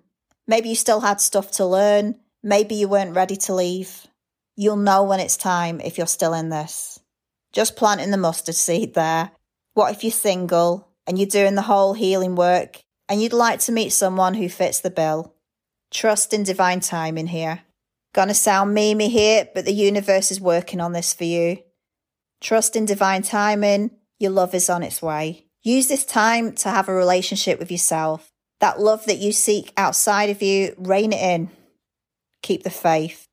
Maybe 0.47 0.69
you 0.69 0.75
still 0.75 1.01
had 1.01 1.19
stuff 1.19 1.51
to 1.53 1.65
learn. 1.65 2.17
Maybe 2.43 2.75
you 2.75 2.89
weren't 2.89 3.17
ready 3.17 3.37
to 3.37 3.55
leave. 3.55 4.07
You'll 4.55 4.77
know 4.77 5.03
when 5.05 5.19
it's 5.19 5.39
time 5.39 5.81
if 5.81 5.97
you're 5.97 6.07
still 6.07 6.35
in 6.35 6.51
this. 6.51 7.01
Just 7.51 7.75
planting 7.75 8.11
the 8.11 8.19
mustard 8.19 8.55
seed 8.55 8.93
there. 8.93 9.31
What 9.73 9.95
if 9.95 10.05
you're 10.05 10.11
single 10.11 10.91
and 11.07 11.19
you're 11.19 11.27
doing 11.27 11.55
the 11.55 11.63
whole 11.63 11.95
healing 11.95 12.35
work 12.35 12.83
and 13.09 13.23
you'd 13.23 13.33
like 13.33 13.61
to 13.61 13.73
meet 13.73 13.95
someone 13.95 14.35
who 14.35 14.51
fits 14.51 14.81
the 14.81 14.91
bill? 14.91 15.35
Trust 15.91 16.35
in 16.35 16.43
divine 16.43 16.81
timing 16.81 17.29
here. 17.29 17.63
Gonna 18.13 18.35
sound 18.35 18.77
memey 18.77 19.09
here, 19.09 19.49
but 19.55 19.65
the 19.65 19.73
universe 19.73 20.31
is 20.31 20.39
working 20.39 20.83
on 20.83 20.93
this 20.93 21.15
for 21.15 21.25
you. 21.25 21.63
Trust 22.43 22.77
in 22.77 22.85
divine 22.85 23.23
timing. 23.23 23.93
Your 24.19 24.33
love 24.33 24.55
is 24.55 24.69
on 24.69 24.83
its 24.83 25.01
way. 25.01 25.47
Use 25.65 25.87
this 25.87 26.05
time 26.05 26.55
to 26.57 26.71
have 26.71 26.89
a 26.89 26.95
relationship 26.95 27.61
with 27.61 27.71
yourself. 27.71 28.33
That 28.59 28.81
love 28.81 29.07
that 29.07 29.19
you 29.19 29.31
seek 29.31 29.73
outside 29.77 30.29
of 30.29 30.43
you, 30.43 30.75
rein 30.77 31.13
it 31.13 31.21
in. 31.21 31.51
Keep 32.43 32.65
the 32.65 32.71
faith. 32.71 33.29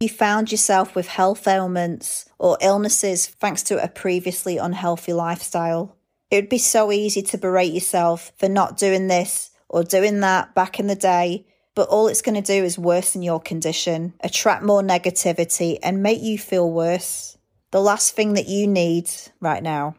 You 0.00 0.10
found 0.10 0.52
yourself 0.52 0.94
with 0.94 1.08
health 1.08 1.48
ailments 1.48 2.28
or 2.38 2.58
illnesses 2.60 3.26
thanks 3.26 3.62
to 3.64 3.82
a 3.82 3.88
previously 3.88 4.58
unhealthy 4.58 5.14
lifestyle. 5.14 5.96
It 6.30 6.36
would 6.36 6.50
be 6.50 6.58
so 6.58 6.92
easy 6.92 7.22
to 7.22 7.38
berate 7.38 7.72
yourself 7.72 8.32
for 8.36 8.50
not 8.50 8.76
doing 8.76 9.06
this 9.08 9.50
or 9.70 9.82
doing 9.82 10.20
that 10.20 10.54
back 10.54 10.78
in 10.78 10.88
the 10.88 10.94
day 10.94 11.46
but 11.74 11.88
all 11.88 12.08
it's 12.08 12.22
going 12.22 12.40
to 12.40 12.42
do 12.42 12.64
is 12.64 12.78
worsen 12.78 13.22
your 13.22 13.40
condition, 13.40 14.14
attract 14.20 14.62
more 14.62 14.82
negativity, 14.82 15.78
and 15.82 16.02
make 16.02 16.20
you 16.20 16.38
feel 16.38 16.70
worse. 16.70 17.38
The 17.70 17.80
last 17.80 18.14
thing 18.14 18.34
that 18.34 18.48
you 18.48 18.66
need 18.66 19.10
right 19.40 19.62
now. 19.62 19.94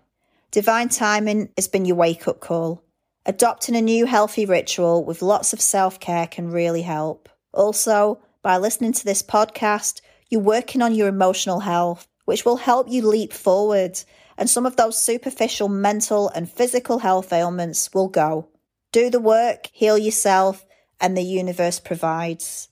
Divine 0.51 0.89
timing 0.89 1.49
has 1.55 1.69
been 1.69 1.86
your 1.86 1.95
wake 1.95 2.27
up 2.27 2.41
call. 2.41 2.84
Adopting 3.25 3.75
a 3.75 3.81
new 3.81 4.05
healthy 4.05 4.45
ritual 4.45 5.05
with 5.05 5.21
lots 5.21 5.53
of 5.53 5.62
self 5.62 5.99
care 5.99 6.27
can 6.27 6.51
really 6.51 6.81
help. 6.81 7.29
Also, 7.53 8.19
by 8.41 8.57
listening 8.57 8.91
to 8.93 9.05
this 9.05 9.23
podcast, 9.23 10.01
you're 10.29 10.41
working 10.41 10.81
on 10.81 10.95
your 10.95 11.07
emotional 11.07 11.60
health, 11.60 12.07
which 12.25 12.43
will 12.43 12.57
help 12.57 12.89
you 12.89 13.07
leap 13.07 13.31
forward, 13.31 13.97
and 14.38 14.49
some 14.49 14.65
of 14.65 14.75
those 14.75 15.01
superficial 15.01 15.69
mental 15.69 16.29
and 16.29 16.51
physical 16.51 16.99
health 16.99 17.31
ailments 17.31 17.93
will 17.93 18.07
go. 18.07 18.49
Do 18.91 19.10
the 19.10 19.19
work, 19.19 19.69
heal 19.71 19.97
yourself, 19.97 20.65
and 21.01 21.17
the 21.17 21.23
universe 21.23 21.79
provides. 21.79 22.69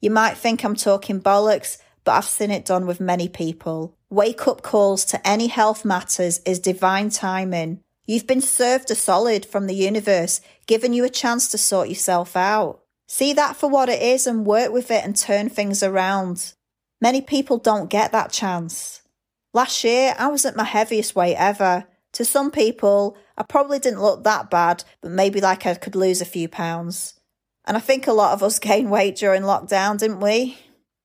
You 0.00 0.10
might 0.10 0.36
think 0.36 0.64
I'm 0.64 0.76
talking 0.76 1.20
bollocks, 1.20 1.78
but 2.04 2.12
I've 2.12 2.24
seen 2.24 2.50
it 2.50 2.64
done 2.64 2.86
with 2.86 3.00
many 3.00 3.28
people. 3.28 3.96
Wake 4.08 4.48
up 4.48 4.62
calls 4.62 5.04
to 5.06 5.28
any 5.28 5.46
health 5.46 5.84
matters 5.84 6.40
is 6.46 6.58
divine 6.58 7.10
timing. 7.10 7.80
You've 8.06 8.26
been 8.26 8.40
served 8.40 8.90
a 8.90 8.94
solid 8.94 9.46
from 9.46 9.66
the 9.66 9.74
universe, 9.74 10.40
giving 10.66 10.92
you 10.92 11.04
a 11.04 11.10
chance 11.10 11.48
to 11.50 11.58
sort 11.58 11.88
yourself 11.88 12.36
out. 12.36 12.80
See 13.06 13.32
that 13.34 13.56
for 13.56 13.68
what 13.68 13.88
it 13.88 14.02
is 14.02 14.26
and 14.26 14.46
work 14.46 14.72
with 14.72 14.90
it 14.90 15.04
and 15.04 15.16
turn 15.16 15.48
things 15.48 15.82
around. 15.82 16.54
Many 17.00 17.20
people 17.20 17.58
don't 17.58 17.90
get 17.90 18.12
that 18.12 18.32
chance. 18.32 19.02
Last 19.52 19.84
year, 19.84 20.14
I 20.18 20.28
was 20.28 20.44
at 20.44 20.56
my 20.56 20.64
heaviest 20.64 21.14
weight 21.14 21.36
ever. 21.36 21.84
To 22.12 22.24
some 22.24 22.50
people, 22.50 23.16
I 23.36 23.42
probably 23.42 23.78
didn't 23.78 24.02
look 24.02 24.24
that 24.24 24.50
bad, 24.50 24.84
but 25.00 25.10
maybe 25.10 25.40
like 25.40 25.66
I 25.66 25.74
could 25.74 25.94
lose 25.94 26.20
a 26.20 26.24
few 26.24 26.48
pounds. 26.48 27.14
And 27.64 27.76
I 27.76 27.80
think 27.80 28.06
a 28.06 28.12
lot 28.12 28.32
of 28.32 28.42
us 28.42 28.58
gained 28.58 28.90
weight 28.90 29.16
during 29.16 29.42
lockdown, 29.42 29.98
didn't 29.98 30.20
we? 30.20 30.58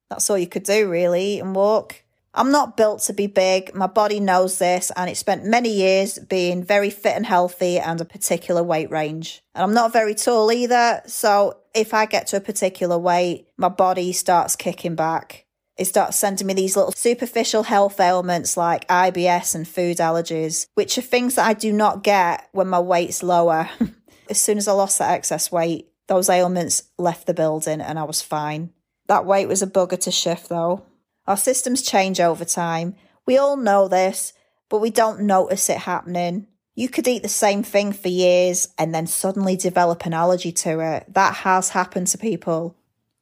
That's 0.10 0.30
all 0.30 0.38
you 0.38 0.48
could 0.48 0.63
do, 0.63 0.89
really, 0.89 1.39
and 1.39 1.56
walk. 1.56 2.04
I'm 2.34 2.52
not 2.52 2.76
built 2.76 3.02
to 3.04 3.13
be 3.13 3.28
big. 3.28 3.74
My 3.74 3.88
body 3.88 4.20
knows 4.20 4.58
this, 4.58 4.91
and 4.96 5.10
it 5.10 5.15
spent 5.15 5.46
many 5.46 5.70
years 5.70 6.20
being 6.20 6.63
very 6.63 6.89
fit 6.89 7.15
and 7.15 7.26
healthy 7.26 7.80
and 7.80 8.00
a 8.02 8.06
particular 8.06 8.62
weight 8.62 8.91
range. 8.91 9.41
And 9.56 9.63
I'm 9.63 9.74
not 9.74 9.94
very 9.94 10.15
tall 10.15 10.52
either, 10.52 11.02
so 11.06 11.58
if 11.74 11.94
I 11.94 12.06
get 12.06 12.28
to 12.28 12.38
a 12.38 12.41
particular 12.41 12.98
weight, 12.98 13.48
my 13.58 13.70
body 13.70 14.12
starts 14.12 14.56
kicking 14.56 14.96
back. 14.96 15.46
It 15.78 15.86
starts 15.86 16.18
sending 16.18 16.48
me 16.48 16.54
these 16.54 16.76
little 16.76 16.94
superficial 16.94 17.63
health 17.63 18.00
ailments 18.00 18.56
like 18.56 18.88
IBS 18.88 19.56
and 19.56 19.68
food 19.68 19.98
allergies, 19.98 20.68
which 20.76 20.98
are 20.98 21.02
things 21.02 21.36
that 21.36 21.48
I 21.48 21.54
do 21.54 21.74
not 21.74 22.04
get 22.04 22.48
when 22.52 22.68
my 22.68 22.80
weight's 22.80 23.24
lower. 23.24 23.70
as 24.30 24.39
soon 24.39 24.58
as 24.58 24.68
I 24.68 24.74
lost 24.74 25.00
that 25.00 25.12
excess 25.12 25.52
weight, 25.52 25.89
those 26.08 26.30
ailments 26.30 26.84
left 26.98 27.28
the 27.28 27.34
building 27.34 27.82
and 27.82 27.98
I 27.98 28.04
was 28.04 28.22
fine. 28.22 28.72
That 29.08 29.26
weight 29.26 29.48
was 29.48 29.62
a 29.62 29.68
bugger 29.68 30.00
to 30.02 30.12
shift 30.12 30.50
though. 30.50 30.86
Our 31.28 31.38
systems 31.38 31.82
change 31.82 32.20
over 32.20 32.46
time. 32.46 32.96
We 33.26 33.38
all 33.38 33.58
know 33.58 33.88
this, 33.88 34.34
but 34.70 34.80
we 34.82 34.91
don't 34.91 35.22
notice 35.22 35.70
it 35.70 35.80
happening. 35.80 36.48
You 36.76 36.89
could 36.89 37.08
eat 37.08 37.24
the 37.24 37.30
same 37.30 37.63
thing 37.63 37.94
for 37.94 38.10
years 38.10 38.68
and 38.78 38.94
then 38.94 39.08
suddenly 39.08 39.56
develop 39.56 40.06
an 40.06 40.13
allergy 40.13 40.52
to 40.52 40.80
it. 40.82 41.13
That 41.13 41.34
has 41.36 41.70
happened 41.70 42.08
to 42.08 42.18
people. 42.18 42.76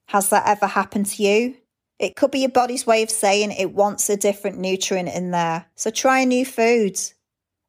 Has 0.08 0.30
that 0.30 0.48
ever 0.48 0.68
happened 0.68 1.06
to 1.08 1.24
you? 1.24 1.56
It 2.00 2.16
could 2.16 2.32
be 2.32 2.40
your 2.40 2.50
body's 2.50 2.88
way 2.88 3.04
of 3.04 3.12
saying 3.12 3.52
it 3.52 3.74
wants 3.74 4.10
a 4.10 4.18
different 4.18 4.58
nutrient 4.58 5.10
in 5.10 5.32
there. 5.32 5.68
So 5.76 5.92
try 5.92 6.22
a 6.22 6.26
new 6.26 6.46
food. 6.46 7.00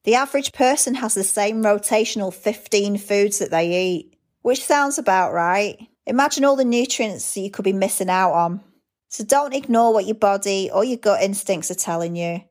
The 0.03 0.15
average 0.15 0.51
person 0.51 0.95
has 0.95 1.13
the 1.13 1.23
same 1.23 1.63
rotational 1.63 2.33
15 2.33 2.97
foods 2.97 3.39
that 3.39 3.51
they 3.51 3.89
eat 3.89 4.14
which 4.45 4.63
sounds 4.63 4.99
about 4.99 5.33
right. 5.33 5.89
Imagine 6.05 6.45
all 6.45 6.55
the 6.55 6.63
nutrients 6.63 7.35
you 7.35 7.49
could 7.49 7.65
be 7.65 7.73
missing 7.73 8.11
out 8.11 8.33
on. 8.33 8.61
So 9.09 9.23
don't 9.23 9.55
ignore 9.55 9.91
what 9.91 10.05
your 10.05 10.13
body 10.13 10.69
or 10.71 10.83
your 10.83 10.99
gut 10.99 11.23
instincts 11.23 11.71
are 11.71 11.73
telling 11.73 12.15
you. 12.15 12.43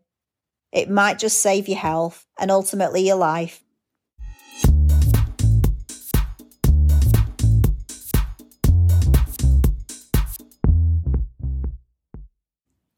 It 0.72 0.90
might 0.90 1.20
just 1.20 1.40
save 1.40 1.68
your 1.68 1.78
health 1.78 2.26
and 2.36 2.50
ultimately 2.50 3.06
your 3.06 3.14
life. 3.14 3.62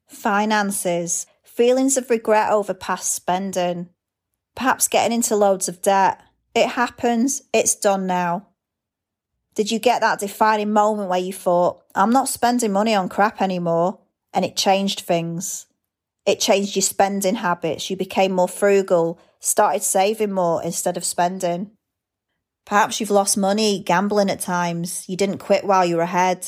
Finances, 0.08 1.26
feelings 1.44 1.98
of 1.98 2.08
regret 2.08 2.50
over 2.50 2.72
past 2.72 3.14
spending, 3.14 3.90
perhaps 4.54 4.88
getting 4.88 5.14
into 5.14 5.36
loads 5.36 5.68
of 5.68 5.82
debt. 5.82 6.18
It 6.54 6.68
happens, 6.68 7.42
it's 7.52 7.74
done 7.74 8.06
now. 8.06 8.46
Did 9.56 9.70
you 9.70 9.78
get 9.78 10.02
that 10.02 10.20
defining 10.20 10.72
moment 10.72 11.08
where 11.08 11.18
you 11.18 11.32
thought, 11.32 11.82
I'm 11.94 12.10
not 12.10 12.28
spending 12.28 12.72
money 12.72 12.94
on 12.94 13.08
crap 13.08 13.40
anymore? 13.40 13.98
And 14.34 14.44
it 14.44 14.54
changed 14.54 15.00
things. 15.00 15.66
It 16.26 16.40
changed 16.40 16.76
your 16.76 16.82
spending 16.82 17.36
habits. 17.36 17.88
You 17.88 17.96
became 17.96 18.32
more 18.32 18.48
frugal, 18.48 19.18
started 19.40 19.82
saving 19.82 20.32
more 20.32 20.62
instead 20.62 20.98
of 20.98 21.04
spending. 21.04 21.70
Perhaps 22.66 23.00
you've 23.00 23.10
lost 23.10 23.38
money 23.38 23.82
gambling 23.82 24.28
at 24.28 24.40
times. 24.40 25.08
You 25.08 25.16
didn't 25.16 25.38
quit 25.38 25.64
while 25.64 25.86
you 25.86 25.96
were 25.96 26.02
ahead. 26.02 26.46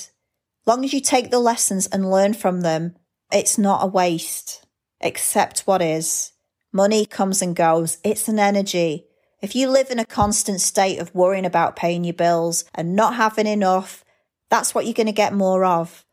Long 0.66 0.84
as 0.84 0.92
you 0.92 1.00
take 1.00 1.30
the 1.30 1.38
lessons 1.38 1.86
and 1.86 2.10
learn 2.10 2.34
from 2.34 2.60
them, 2.60 2.94
it's 3.32 3.56
not 3.56 3.82
a 3.82 3.86
waste. 3.86 4.66
Accept 5.00 5.60
what 5.60 5.80
is. 5.80 6.32
Money 6.72 7.06
comes 7.06 7.40
and 7.40 7.56
goes. 7.56 7.96
It's 8.04 8.28
an 8.28 8.38
energy. 8.38 9.07
If 9.40 9.54
you 9.54 9.70
live 9.70 9.90
in 9.90 10.00
a 10.00 10.04
constant 10.04 10.60
state 10.60 10.98
of 10.98 11.14
worrying 11.14 11.46
about 11.46 11.76
paying 11.76 12.02
your 12.02 12.14
bills 12.14 12.64
and 12.74 12.96
not 12.96 13.14
having 13.14 13.46
enough, 13.46 14.04
that's 14.50 14.74
what 14.74 14.84
you're 14.84 14.94
going 14.94 15.06
to 15.06 15.12
get 15.12 15.32
more 15.32 15.64
of. 15.64 16.04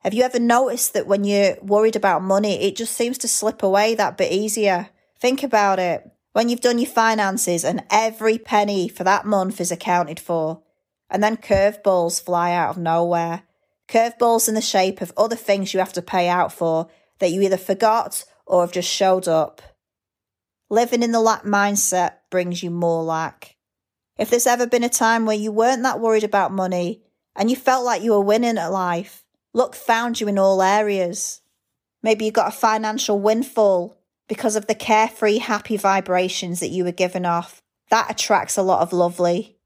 Have 0.00 0.14
you 0.14 0.22
ever 0.22 0.38
noticed 0.38 0.94
that 0.94 1.08
when 1.08 1.24
you're 1.24 1.56
worried 1.60 1.96
about 1.96 2.22
money, 2.22 2.62
it 2.62 2.76
just 2.76 2.96
seems 2.96 3.18
to 3.18 3.28
slip 3.28 3.64
away 3.64 3.96
that 3.96 4.16
bit 4.16 4.30
easier? 4.30 4.90
Think 5.18 5.42
about 5.42 5.80
it. 5.80 6.08
When 6.32 6.48
you've 6.48 6.60
done 6.60 6.78
your 6.78 6.90
finances 6.90 7.64
and 7.64 7.82
every 7.90 8.38
penny 8.38 8.88
for 8.88 9.02
that 9.04 9.26
month 9.26 9.60
is 9.60 9.72
accounted 9.72 10.20
for, 10.20 10.62
and 11.10 11.22
then 11.22 11.36
curveballs 11.36 12.22
fly 12.22 12.52
out 12.52 12.70
of 12.70 12.78
nowhere. 12.78 13.42
Curveballs 13.88 14.48
in 14.48 14.54
the 14.54 14.60
shape 14.60 15.00
of 15.00 15.12
other 15.16 15.36
things 15.36 15.74
you 15.74 15.80
have 15.80 15.92
to 15.94 16.02
pay 16.02 16.28
out 16.28 16.52
for 16.52 16.88
that 17.18 17.32
you 17.32 17.42
either 17.42 17.56
forgot 17.56 18.24
or 18.46 18.62
have 18.62 18.72
just 18.72 18.90
showed 18.90 19.26
up. 19.26 19.62
Living 20.72 21.02
in 21.02 21.12
the 21.12 21.20
lack 21.20 21.42
mindset 21.42 22.12
brings 22.30 22.62
you 22.62 22.70
more 22.70 23.02
lack. 23.02 23.56
If 24.16 24.30
there's 24.30 24.46
ever 24.46 24.66
been 24.66 24.82
a 24.82 24.88
time 24.88 25.26
where 25.26 25.36
you 25.36 25.52
weren't 25.52 25.82
that 25.82 26.00
worried 26.00 26.24
about 26.24 26.50
money 26.50 27.02
and 27.36 27.50
you 27.50 27.56
felt 27.56 27.84
like 27.84 28.00
you 28.00 28.12
were 28.12 28.22
winning 28.22 28.56
at 28.56 28.68
life, 28.68 29.22
luck 29.52 29.74
found 29.74 30.18
you 30.18 30.28
in 30.28 30.38
all 30.38 30.62
areas. 30.62 31.42
Maybe 32.02 32.24
you 32.24 32.30
got 32.30 32.48
a 32.48 32.56
financial 32.56 33.20
windfall 33.20 33.98
because 34.28 34.56
of 34.56 34.66
the 34.66 34.74
carefree, 34.74 35.36
happy 35.36 35.76
vibrations 35.76 36.60
that 36.60 36.70
you 36.70 36.84
were 36.84 36.90
giving 36.90 37.26
off. 37.26 37.60
That 37.90 38.10
attracts 38.10 38.56
a 38.56 38.62
lot 38.62 38.80
of 38.80 38.94
lovely. 38.94 39.58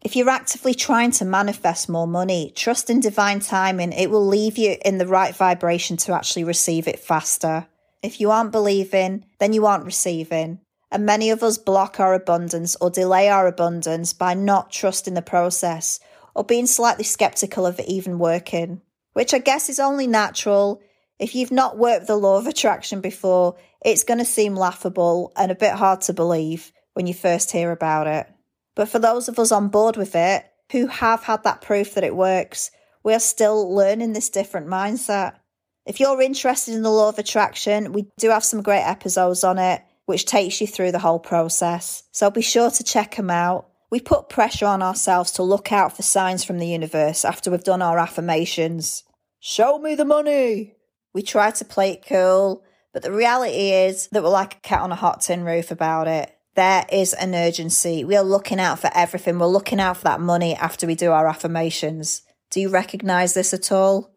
If 0.00 0.14
you're 0.14 0.30
actively 0.30 0.74
trying 0.74 1.10
to 1.10 1.24
manifest 1.24 1.88
more 1.88 2.06
money, 2.06 2.52
trust 2.54 2.88
in 2.88 3.00
divine 3.00 3.40
timing. 3.40 3.90
It 3.90 4.10
will 4.10 4.24
leave 4.24 4.58
you 4.58 4.76
in 4.84 4.98
the 4.98 5.08
right 5.08 5.34
vibration 5.34 5.96
to 5.96 6.14
actually 6.14 6.44
receive 6.44 6.86
it 6.86 7.00
faster. 7.00 7.66
If 8.06 8.20
you 8.20 8.30
aren't 8.30 8.52
believing, 8.52 9.24
then 9.40 9.52
you 9.52 9.66
aren't 9.66 9.84
receiving. 9.84 10.60
And 10.92 11.04
many 11.04 11.30
of 11.30 11.42
us 11.42 11.58
block 11.58 11.98
our 11.98 12.14
abundance 12.14 12.76
or 12.80 12.88
delay 12.88 13.28
our 13.28 13.48
abundance 13.48 14.12
by 14.12 14.32
not 14.32 14.70
trusting 14.70 15.14
the 15.14 15.22
process 15.22 15.98
or 16.32 16.44
being 16.44 16.68
slightly 16.68 17.02
skeptical 17.02 17.66
of 17.66 17.80
it 17.80 17.88
even 17.88 18.20
working, 18.20 18.80
which 19.14 19.34
I 19.34 19.38
guess 19.38 19.68
is 19.68 19.80
only 19.80 20.06
natural. 20.06 20.80
If 21.18 21.34
you've 21.34 21.50
not 21.50 21.78
worked 21.78 22.06
the 22.06 22.14
law 22.14 22.38
of 22.38 22.46
attraction 22.46 23.00
before, 23.00 23.56
it's 23.84 24.04
going 24.04 24.18
to 24.18 24.24
seem 24.24 24.54
laughable 24.54 25.32
and 25.36 25.50
a 25.50 25.56
bit 25.56 25.72
hard 25.72 26.02
to 26.02 26.12
believe 26.12 26.70
when 26.94 27.08
you 27.08 27.14
first 27.14 27.50
hear 27.50 27.72
about 27.72 28.06
it. 28.06 28.28
But 28.76 28.88
for 28.88 29.00
those 29.00 29.28
of 29.28 29.40
us 29.40 29.50
on 29.50 29.66
board 29.66 29.96
with 29.96 30.14
it, 30.14 30.44
who 30.70 30.86
have 30.86 31.24
had 31.24 31.42
that 31.42 31.60
proof 31.60 31.94
that 31.94 32.04
it 32.04 32.14
works, 32.14 32.70
we 33.02 33.14
are 33.14 33.18
still 33.18 33.74
learning 33.74 34.12
this 34.12 34.30
different 34.30 34.68
mindset. 34.68 35.38
If 35.86 36.00
you're 36.00 36.20
interested 36.20 36.74
in 36.74 36.82
the 36.82 36.90
law 36.90 37.08
of 37.08 37.18
attraction, 37.18 37.92
we 37.92 38.08
do 38.18 38.30
have 38.30 38.44
some 38.44 38.62
great 38.62 38.82
episodes 38.82 39.44
on 39.44 39.58
it, 39.58 39.82
which 40.06 40.26
takes 40.26 40.60
you 40.60 40.66
through 40.66 40.92
the 40.92 40.98
whole 40.98 41.18
process. 41.18 42.02
So 42.12 42.30
be 42.30 42.42
sure 42.42 42.70
to 42.70 42.84
check 42.84 43.16
them 43.16 43.30
out. 43.30 43.68
We 43.90 44.00
put 44.00 44.28
pressure 44.28 44.66
on 44.66 44.82
ourselves 44.82 45.30
to 45.32 45.42
look 45.42 45.72
out 45.72 45.96
for 45.96 46.02
signs 46.02 46.44
from 46.44 46.58
the 46.58 46.66
universe 46.66 47.24
after 47.24 47.50
we've 47.50 47.62
done 47.62 47.82
our 47.82 47.98
affirmations. 47.98 49.04
Show 49.38 49.78
me 49.78 49.94
the 49.94 50.04
money! 50.04 50.74
We 51.14 51.22
try 51.22 51.52
to 51.52 51.64
play 51.64 51.92
it 51.92 52.04
cool, 52.06 52.64
but 52.92 53.02
the 53.02 53.12
reality 53.12 53.70
is 53.70 54.08
that 54.08 54.22
we're 54.22 54.28
like 54.28 54.54
a 54.54 54.60
cat 54.60 54.80
on 54.80 54.92
a 54.92 54.96
hot 54.96 55.20
tin 55.20 55.44
roof 55.44 55.70
about 55.70 56.08
it 56.08 56.36
there 56.56 56.86
is 56.90 57.12
an 57.12 57.34
urgency. 57.34 58.02
We 58.02 58.16
are 58.16 58.24
looking 58.24 58.58
out 58.58 58.80
for 58.80 58.90
everything. 58.94 59.38
We're 59.38 59.46
looking 59.46 59.78
out 59.78 59.98
for 59.98 60.04
that 60.04 60.20
money 60.20 60.54
after 60.54 60.86
we 60.86 60.94
do 60.94 61.12
our 61.12 61.28
affirmations. 61.28 62.22
Do 62.50 62.60
you 62.60 62.70
recognize 62.70 63.34
this 63.34 63.54
at 63.54 63.70
all? 63.70 64.15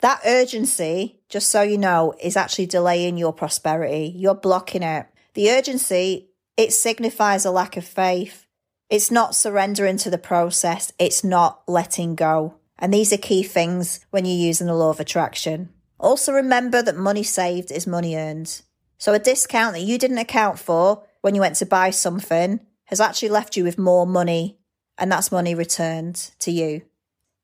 That 0.00 0.20
urgency, 0.24 1.20
just 1.28 1.48
so 1.48 1.62
you 1.62 1.76
know, 1.76 2.14
is 2.22 2.36
actually 2.36 2.66
delaying 2.66 3.16
your 3.16 3.32
prosperity. 3.32 4.12
You're 4.14 4.34
blocking 4.34 4.82
it. 4.82 5.06
The 5.34 5.50
urgency, 5.50 6.30
it 6.56 6.72
signifies 6.72 7.44
a 7.44 7.50
lack 7.50 7.76
of 7.76 7.84
faith. 7.84 8.46
It's 8.90 9.10
not 9.10 9.34
surrendering 9.34 9.96
to 9.98 10.10
the 10.10 10.18
process. 10.18 10.92
It's 10.98 11.24
not 11.24 11.62
letting 11.66 12.14
go. 12.14 12.54
And 12.78 12.94
these 12.94 13.12
are 13.12 13.18
key 13.18 13.42
things 13.42 14.00
when 14.10 14.24
you're 14.24 14.36
using 14.36 14.68
the 14.68 14.74
law 14.74 14.90
of 14.90 15.00
attraction. 15.00 15.70
Also 15.98 16.32
remember 16.32 16.80
that 16.80 16.96
money 16.96 17.24
saved 17.24 17.72
is 17.72 17.86
money 17.86 18.14
earned. 18.14 18.62
So 18.98 19.14
a 19.14 19.18
discount 19.18 19.74
that 19.74 19.82
you 19.82 19.98
didn't 19.98 20.18
account 20.18 20.58
for 20.58 21.02
when 21.22 21.34
you 21.34 21.40
went 21.40 21.56
to 21.56 21.66
buy 21.66 21.90
something 21.90 22.60
has 22.84 23.00
actually 23.00 23.28
left 23.30 23.56
you 23.56 23.64
with 23.64 23.78
more 23.78 24.06
money, 24.06 24.58
and 24.96 25.10
that's 25.10 25.32
money 25.32 25.54
returned 25.54 26.30
to 26.38 26.50
you. 26.50 26.82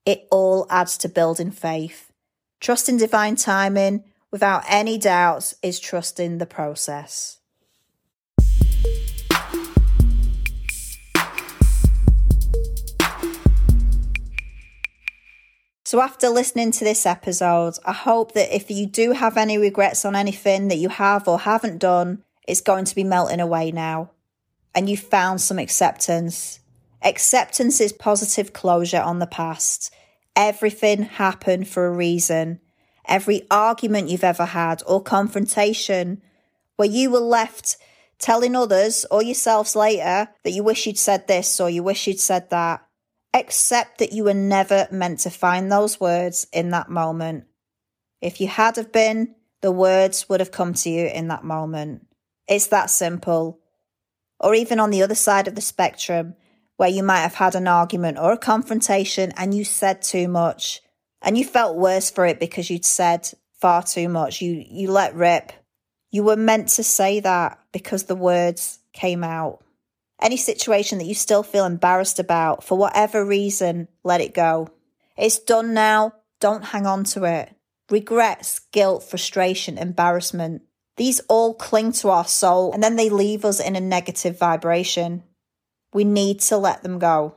It 0.06 0.26
all 0.30 0.66
adds 0.70 0.96
to 0.98 1.08
building 1.08 1.50
faith. 1.50 2.10
Trusting 2.60 2.96
divine 2.96 3.36
timing 3.36 4.04
without 4.30 4.64
any 4.68 4.98
doubts 4.98 5.54
is 5.62 5.78
trusting 5.78 6.38
the 6.38 6.46
process. 6.46 7.38
So, 15.86 16.00
after 16.00 16.28
listening 16.28 16.72
to 16.72 16.84
this 16.84 17.06
episode, 17.06 17.74
I 17.84 17.92
hope 17.92 18.32
that 18.32 18.52
if 18.52 18.70
you 18.70 18.86
do 18.86 19.12
have 19.12 19.36
any 19.36 19.58
regrets 19.58 20.04
on 20.04 20.16
anything 20.16 20.68
that 20.68 20.78
you 20.78 20.88
have 20.88 21.28
or 21.28 21.38
haven't 21.38 21.78
done, 21.78 22.24
it's 22.48 22.62
going 22.62 22.86
to 22.86 22.94
be 22.94 23.04
melting 23.04 23.38
away 23.38 23.70
now. 23.70 24.10
And 24.74 24.90
you've 24.90 24.98
found 24.98 25.40
some 25.40 25.58
acceptance. 25.58 26.58
Acceptance 27.02 27.80
is 27.80 27.92
positive 27.92 28.52
closure 28.52 29.00
on 29.00 29.18
the 29.18 29.26
past. 29.26 29.94
Everything 30.36 31.02
happened 31.02 31.68
for 31.68 31.86
a 31.86 31.92
reason. 31.92 32.60
Every 33.06 33.46
argument 33.50 34.08
you've 34.08 34.24
ever 34.24 34.46
had 34.46 34.82
or 34.86 35.02
confrontation 35.02 36.22
where 36.76 36.88
you 36.88 37.10
were 37.10 37.20
left 37.20 37.76
telling 38.18 38.56
others 38.56 39.04
or 39.10 39.22
yourselves 39.22 39.76
later 39.76 40.28
that 40.42 40.50
you 40.50 40.62
wish 40.62 40.86
you'd 40.86 40.98
said 40.98 41.26
this 41.26 41.60
or 41.60 41.68
you 41.68 41.82
wish 41.82 42.06
you'd 42.06 42.20
said 42.20 42.50
that. 42.50 42.84
Accept 43.32 43.98
that 43.98 44.12
you 44.12 44.24
were 44.24 44.34
never 44.34 44.88
meant 44.90 45.20
to 45.20 45.30
find 45.30 45.70
those 45.70 46.00
words 46.00 46.46
in 46.52 46.70
that 46.70 46.88
moment. 46.88 47.44
If 48.20 48.40
you 48.40 48.48
had 48.48 48.76
have 48.76 48.92
been, 48.92 49.34
the 49.60 49.72
words 49.72 50.28
would 50.28 50.40
have 50.40 50.52
come 50.52 50.72
to 50.74 50.90
you 50.90 51.06
in 51.06 51.28
that 51.28 51.44
moment. 51.44 52.06
It's 52.48 52.68
that 52.68 52.90
simple. 52.90 53.60
Or 54.40 54.54
even 54.54 54.78
on 54.78 54.90
the 54.90 55.02
other 55.02 55.14
side 55.14 55.48
of 55.48 55.54
the 55.54 55.60
spectrum, 55.60 56.34
where 56.76 56.88
you 56.88 57.02
might 57.02 57.20
have 57.20 57.34
had 57.34 57.54
an 57.54 57.68
argument 57.68 58.18
or 58.18 58.32
a 58.32 58.38
confrontation 58.38 59.32
and 59.36 59.54
you 59.54 59.64
said 59.64 60.02
too 60.02 60.28
much 60.28 60.82
and 61.22 61.38
you 61.38 61.44
felt 61.44 61.76
worse 61.76 62.10
for 62.10 62.26
it 62.26 62.38
because 62.38 62.68
you'd 62.70 62.84
said 62.84 63.28
far 63.60 63.82
too 63.82 64.08
much. 64.08 64.42
You, 64.42 64.62
you 64.68 64.90
let 64.90 65.14
rip. 65.14 65.52
You 66.10 66.22
were 66.22 66.36
meant 66.36 66.68
to 66.68 66.84
say 66.84 67.20
that 67.20 67.58
because 67.72 68.04
the 68.04 68.14
words 68.14 68.78
came 68.92 69.24
out. 69.24 69.64
Any 70.20 70.36
situation 70.36 70.98
that 70.98 71.06
you 71.06 71.14
still 71.14 71.42
feel 71.42 71.64
embarrassed 71.64 72.18
about, 72.18 72.62
for 72.62 72.78
whatever 72.78 73.24
reason, 73.24 73.88
let 74.04 74.20
it 74.20 74.34
go. 74.34 74.68
It's 75.16 75.38
done 75.38 75.74
now. 75.74 76.12
Don't 76.40 76.64
hang 76.64 76.86
on 76.86 77.04
to 77.04 77.24
it. 77.24 77.54
Regrets, 77.90 78.60
guilt, 78.70 79.02
frustration, 79.02 79.78
embarrassment. 79.78 80.62
These 80.96 81.20
all 81.28 81.54
cling 81.54 81.92
to 81.92 82.10
our 82.10 82.26
soul 82.26 82.72
and 82.72 82.82
then 82.82 82.96
they 82.96 83.08
leave 83.08 83.44
us 83.44 83.60
in 83.60 83.76
a 83.76 83.80
negative 83.80 84.38
vibration. 84.38 85.24
We 85.94 86.04
need 86.04 86.40
to 86.40 86.58
let 86.58 86.82
them 86.82 86.98
go. 86.98 87.36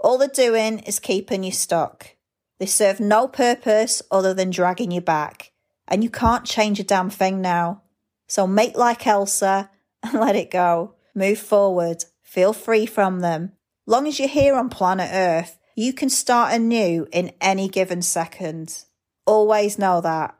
All 0.00 0.16
they're 0.16 0.28
doing 0.28 0.78
is 0.80 0.98
keeping 0.98 1.44
you 1.44 1.52
stuck. 1.52 2.16
They 2.58 2.66
serve 2.66 3.00
no 3.00 3.28
purpose 3.28 4.02
other 4.10 4.32
than 4.32 4.50
dragging 4.50 4.90
you 4.90 5.02
back. 5.02 5.52
And 5.86 6.02
you 6.02 6.08
can't 6.10 6.46
change 6.46 6.80
a 6.80 6.84
damn 6.84 7.10
thing 7.10 7.42
now. 7.42 7.82
So 8.26 8.46
make 8.46 8.76
like 8.76 9.06
Elsa 9.06 9.70
and 10.02 10.14
let 10.14 10.36
it 10.36 10.50
go. 10.50 10.94
Move 11.14 11.38
forward. 11.38 12.04
Feel 12.22 12.54
free 12.54 12.86
from 12.86 13.20
them. 13.20 13.52
Long 13.86 14.06
as 14.06 14.18
you're 14.18 14.28
here 14.28 14.54
on 14.54 14.70
planet 14.70 15.10
Earth, 15.12 15.58
you 15.76 15.92
can 15.92 16.08
start 16.08 16.54
anew 16.54 17.06
in 17.12 17.32
any 17.40 17.68
given 17.68 18.00
second. 18.00 18.84
Always 19.26 19.78
know 19.78 20.00
that. 20.00 20.34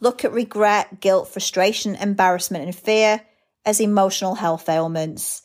Look 0.00 0.24
at 0.24 0.32
regret, 0.32 1.00
guilt, 1.00 1.28
frustration, 1.28 1.94
embarrassment, 1.94 2.64
and 2.64 2.74
fear 2.74 3.22
as 3.64 3.80
emotional 3.80 4.34
health 4.34 4.68
ailments. 4.68 5.42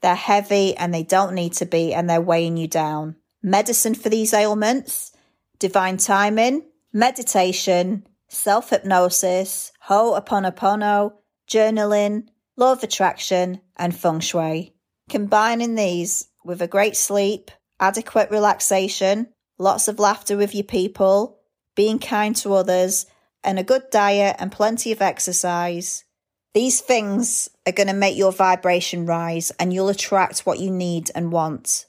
They're 0.00 0.14
heavy 0.14 0.76
and 0.76 0.92
they 0.94 1.02
don't 1.02 1.34
need 1.34 1.54
to 1.54 1.66
be, 1.66 1.92
and 1.92 2.08
they're 2.08 2.20
weighing 2.20 2.56
you 2.56 2.68
down. 2.68 3.16
Medicine 3.42 3.94
for 3.94 4.08
these 4.08 4.32
ailments, 4.32 5.12
divine 5.58 5.96
timing, 5.96 6.64
meditation, 6.92 8.06
self 8.28 8.70
hypnosis, 8.70 9.72
Ho'oponopono, 9.88 11.12
journaling, 11.48 12.28
law 12.56 12.72
of 12.72 12.82
attraction, 12.82 13.60
and 13.76 13.96
feng 13.96 14.20
shui. 14.20 14.74
Combining 15.08 15.74
these 15.74 16.28
with 16.44 16.60
a 16.62 16.68
great 16.68 16.96
sleep, 16.96 17.50
adequate 17.80 18.30
relaxation, 18.30 19.28
lots 19.58 19.88
of 19.88 19.98
laughter 19.98 20.36
with 20.36 20.54
your 20.54 20.64
people, 20.64 21.38
being 21.74 21.98
kind 21.98 22.36
to 22.36 22.54
others, 22.54 23.06
and 23.44 23.58
a 23.58 23.64
good 23.64 23.84
diet 23.90 24.36
and 24.38 24.52
plenty 24.52 24.92
of 24.92 25.00
exercise, 25.00 26.04
these 26.54 26.80
things 26.80 27.48
are 27.66 27.72
going 27.72 27.88
to 27.88 27.94
make 27.94 28.16
your 28.16 28.32
vibration 28.32 29.06
rise 29.06 29.50
and 29.58 29.72
you'll 29.72 29.88
attract 29.88 30.40
what 30.40 30.58
you 30.58 30.70
need 30.70 31.10
and 31.14 31.32
want 31.32 31.86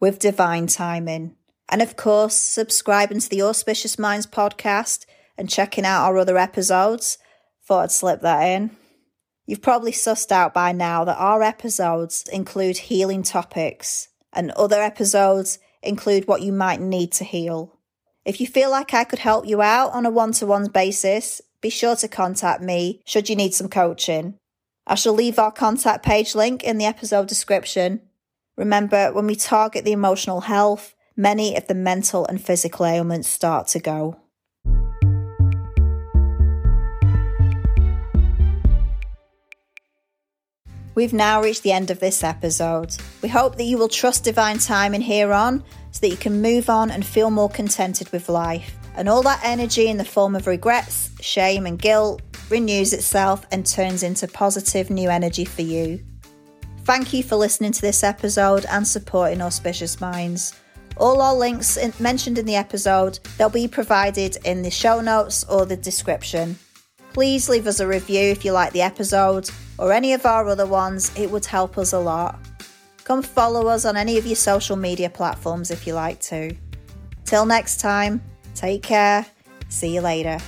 with 0.00 0.18
divine 0.18 0.66
timing. 0.66 1.36
And 1.68 1.80
of 1.80 1.96
course, 1.96 2.34
subscribing 2.34 3.20
to 3.20 3.28
the 3.28 3.42
Auspicious 3.42 3.98
Minds 3.98 4.26
podcast 4.26 5.04
and 5.38 5.48
checking 5.48 5.84
out 5.84 6.04
our 6.04 6.18
other 6.18 6.36
episodes. 6.36 7.18
Thought 7.64 7.82
I'd 7.84 7.92
slip 7.92 8.20
that 8.22 8.42
in. 8.42 8.76
You've 9.46 9.62
probably 9.62 9.92
sussed 9.92 10.32
out 10.32 10.54
by 10.54 10.72
now 10.72 11.04
that 11.04 11.18
our 11.18 11.42
episodes 11.42 12.24
include 12.32 12.78
healing 12.78 13.22
topics, 13.22 14.08
and 14.32 14.50
other 14.52 14.80
episodes 14.80 15.58
include 15.82 16.28
what 16.28 16.42
you 16.42 16.52
might 16.52 16.80
need 16.80 17.12
to 17.12 17.24
heal. 17.24 17.78
If 18.24 18.40
you 18.40 18.46
feel 18.46 18.70
like 18.70 18.94
I 18.94 19.04
could 19.04 19.18
help 19.18 19.46
you 19.46 19.60
out 19.60 19.92
on 19.92 20.06
a 20.06 20.10
one 20.10 20.32
to 20.32 20.46
one 20.46 20.68
basis, 20.68 21.40
be 21.62 21.70
sure 21.70 21.94
to 21.96 22.08
contact 22.08 22.60
me 22.60 23.00
should 23.06 23.28
you 23.30 23.36
need 23.36 23.54
some 23.54 23.68
coaching. 23.68 24.34
I 24.84 24.96
shall 24.96 25.14
leave 25.14 25.38
our 25.38 25.52
contact 25.52 26.04
page 26.04 26.34
link 26.34 26.64
in 26.64 26.76
the 26.76 26.84
episode 26.84 27.28
description. 27.28 28.00
Remember, 28.56 29.12
when 29.12 29.28
we 29.28 29.36
target 29.36 29.84
the 29.84 29.92
emotional 29.92 30.42
health, 30.42 30.94
many 31.16 31.56
of 31.56 31.68
the 31.68 31.74
mental 31.74 32.26
and 32.26 32.44
physical 32.44 32.84
ailments 32.84 33.28
start 33.28 33.68
to 33.68 33.78
go. 33.78 34.16
We've 40.96 41.12
now 41.14 41.40
reached 41.40 41.62
the 41.62 41.72
end 41.72 41.90
of 41.90 42.00
this 42.00 42.24
episode. 42.24 42.96
We 43.22 43.28
hope 43.28 43.56
that 43.56 43.64
you 43.64 43.78
will 43.78 43.88
trust 43.88 44.24
divine 44.24 44.58
timing 44.58 45.00
here 45.00 45.32
on 45.32 45.62
so 45.92 46.00
that 46.00 46.10
you 46.10 46.16
can 46.16 46.42
move 46.42 46.68
on 46.68 46.90
and 46.90 47.06
feel 47.06 47.30
more 47.30 47.48
contented 47.48 48.10
with 48.10 48.28
life. 48.28 48.81
And 48.94 49.08
all 49.08 49.22
that 49.22 49.40
energy 49.42 49.88
in 49.88 49.96
the 49.96 50.04
form 50.04 50.36
of 50.36 50.46
regrets, 50.46 51.10
shame, 51.20 51.66
and 51.66 51.78
guilt, 51.78 52.22
renews 52.50 52.92
itself, 52.92 53.46
and 53.50 53.64
turns 53.64 54.02
into 54.02 54.28
positive 54.28 54.90
new 54.90 55.08
energy 55.08 55.44
for 55.44 55.62
you. 55.62 56.04
Thank 56.84 57.12
you 57.12 57.22
for 57.22 57.36
listening 57.36 57.72
to 57.72 57.80
this 57.80 58.02
episode 58.02 58.66
and 58.68 58.86
supporting 58.86 59.40
Auspicious 59.40 60.00
Minds. 60.00 60.54
All 60.96 61.22
our 61.22 61.34
links 61.34 61.76
in, 61.76 61.92
mentioned 62.00 62.38
in 62.38 62.44
the 62.44 62.56
episode, 62.56 63.18
they'll 63.38 63.48
be 63.48 63.68
provided 63.68 64.36
in 64.44 64.62
the 64.62 64.70
show 64.70 65.00
notes 65.00 65.44
or 65.44 65.64
the 65.64 65.76
description. 65.76 66.58
Please 67.12 67.48
leave 67.48 67.66
us 67.66 67.80
a 67.80 67.86
review 67.86 68.30
if 68.30 68.44
you 68.44 68.52
like 68.52 68.72
the 68.72 68.82
episode 68.82 69.48
or 69.78 69.92
any 69.92 70.12
of 70.12 70.26
our 70.26 70.46
other 70.48 70.66
ones, 70.66 71.10
it 71.16 71.30
would 71.30 71.46
help 71.46 71.78
us 71.78 71.92
a 71.92 71.98
lot. 71.98 72.38
Come 73.04 73.22
follow 73.22 73.66
us 73.66 73.84
on 73.84 73.96
any 73.96 74.16
of 74.16 74.26
your 74.26 74.36
social 74.36 74.76
media 74.76 75.10
platforms 75.10 75.70
if 75.70 75.86
you 75.86 75.94
like 75.94 76.20
to. 76.20 76.54
Till 77.24 77.46
next 77.46 77.80
time, 77.80 78.22
take 78.54 78.82
care. 78.82 79.26
See 79.68 79.94
you 79.94 80.00
later. 80.00 80.38